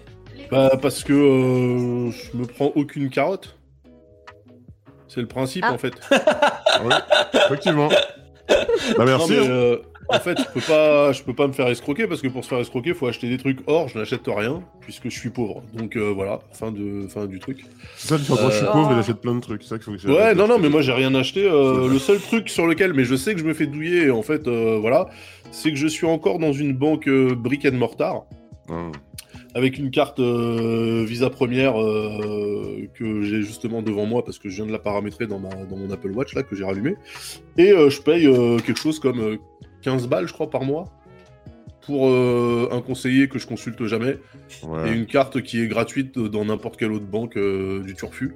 [0.49, 3.55] Bah, parce que euh, je me prends aucune carotte.
[5.07, 5.73] C'est le principe Ah.
[5.73, 5.93] en fait.
[6.83, 6.95] Ouais,
[7.45, 7.89] effectivement.
[8.97, 9.31] Bah, merci.
[9.33, 9.51] Non, mais, hein.
[9.51, 9.77] euh,
[10.09, 12.49] en fait, je peux pas, je peux pas me faire escroquer parce que pour se
[12.49, 13.59] faire escroquer, faut acheter des trucs.
[13.67, 15.61] Or, je n'achète rien puisque je suis pauvre.
[15.73, 17.63] Donc euh, voilà, fin de, fin du truc.
[17.95, 19.63] C'est ça, tu je suis Euh, pauvre et j'achète plein de trucs.
[19.63, 21.45] C'est ça qu'il faut que Ouais, non, non, mais moi j'ai rien acheté.
[21.45, 24.09] euh, le seul truc sur lequel, mais je sais que je me fais douiller.
[24.11, 25.09] En fait, euh, voilà,
[25.51, 28.23] c'est que je suis encore dans une banque brick and mortar
[28.69, 28.91] Hum.
[29.55, 34.71] avec une carte Visa Première que j'ai justement devant moi parce que je viens de
[34.71, 36.95] la paramétrer dans, ma, dans mon Apple Watch là que j'ai rallumé.
[37.57, 38.25] Et je paye
[38.63, 39.39] quelque chose comme
[39.81, 40.85] 15 balles, je crois, par mois
[41.81, 44.17] pour euh, un conseiller que je consulte jamais
[44.85, 48.35] et une carte qui est gratuite dans n'importe quelle autre banque euh, du Turfu.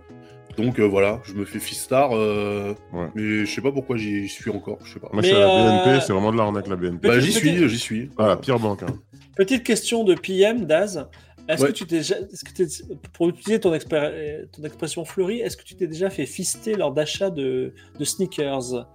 [0.57, 3.07] Donc euh, voilà, je me fais Fistar, euh, Ouais.
[3.15, 5.09] mais je sais pas pourquoi j'y suis encore, je sais pas.
[5.11, 7.07] Moi, je suis à la euh, BNP, c'est vraiment de l'arnaque, la BNP.
[7.07, 8.09] Bah Petit- j'y suis, j'y suis.
[8.17, 8.83] Ah, la pire banque.
[8.83, 8.95] Hein.
[9.35, 11.07] Petite question de PM, Daz.
[11.49, 11.67] Est-ce Ouais.
[11.69, 12.83] que tu t'es déjà, est-ce que t'es-
[13.13, 16.93] pour utiliser ton, expé- ton expression fleurie, est-ce que tu t'es déjà fait fister lors
[16.93, 18.87] d'achat de, de sneakers?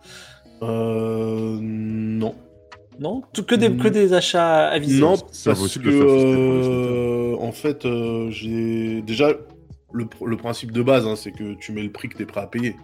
[0.62, 2.34] Euh, non.
[2.98, 3.22] Non?
[3.32, 8.28] Tout- que, des, que des achats avisés Non, Ça parce que euh, en fait, euh,
[8.30, 9.30] j'ai déjà
[9.92, 12.40] le principe de base, hein, c'est que tu mets le prix que tu es prêt
[12.40, 12.74] à payer.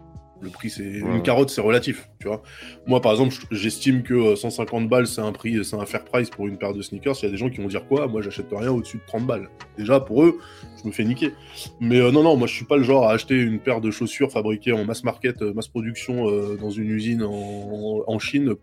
[0.41, 0.99] Le prix, c'est Ouais.
[1.17, 2.43] une carotte, c'est relatif, tu vois.
[2.87, 6.29] Moi, par exemple, j'estime que euh, 150 balles, c'est un prix, c'est un fair price
[6.29, 7.15] pour une paire de sneakers.
[7.23, 8.09] Il y a des gens qui vont dire quoi?
[8.09, 9.49] Moi, j'achète rien au-dessus de 30 balles.
[9.79, 10.39] Déjà, pour eux,
[10.83, 11.33] je me fais niquer.
[11.81, 13.91] Mais euh, non, non, moi, je suis pas le genre à acheter une paire de
[13.91, 18.55] chaussures fabriquées en mass market, euh, mass production euh, dans une usine en, en Chine.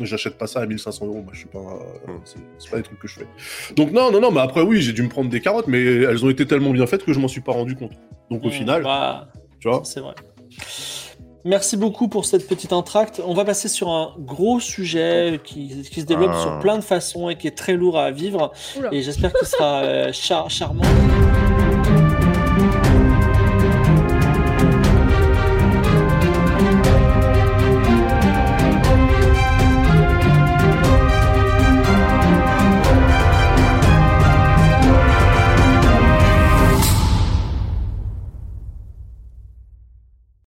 [0.00, 1.22] J'achète pas ça à 1500 euros.
[1.22, 1.58] Moi, je suis pas.
[1.58, 3.26] euh, c'est- pas des trucs que je fais.
[3.74, 6.24] Donc non, non, non, mais après oui, j'ai dû me prendre des carottes, mais elles
[6.24, 7.92] ont été tellement bien faites que je m'en suis pas rendu compte.
[8.30, 9.82] Donc au Mm, final, bah, tu vois.
[9.84, 10.14] c'est vrai.
[11.44, 13.22] Merci beaucoup pour cette petite entracte.
[13.26, 16.40] On va passer sur un gros sujet qui, qui se développe Ah.
[16.42, 18.52] sur plein de façons et qui est très lourd à vivre.
[18.78, 18.88] Oula.
[18.92, 20.82] Et j'espère qu'il sera euh, char- charmant.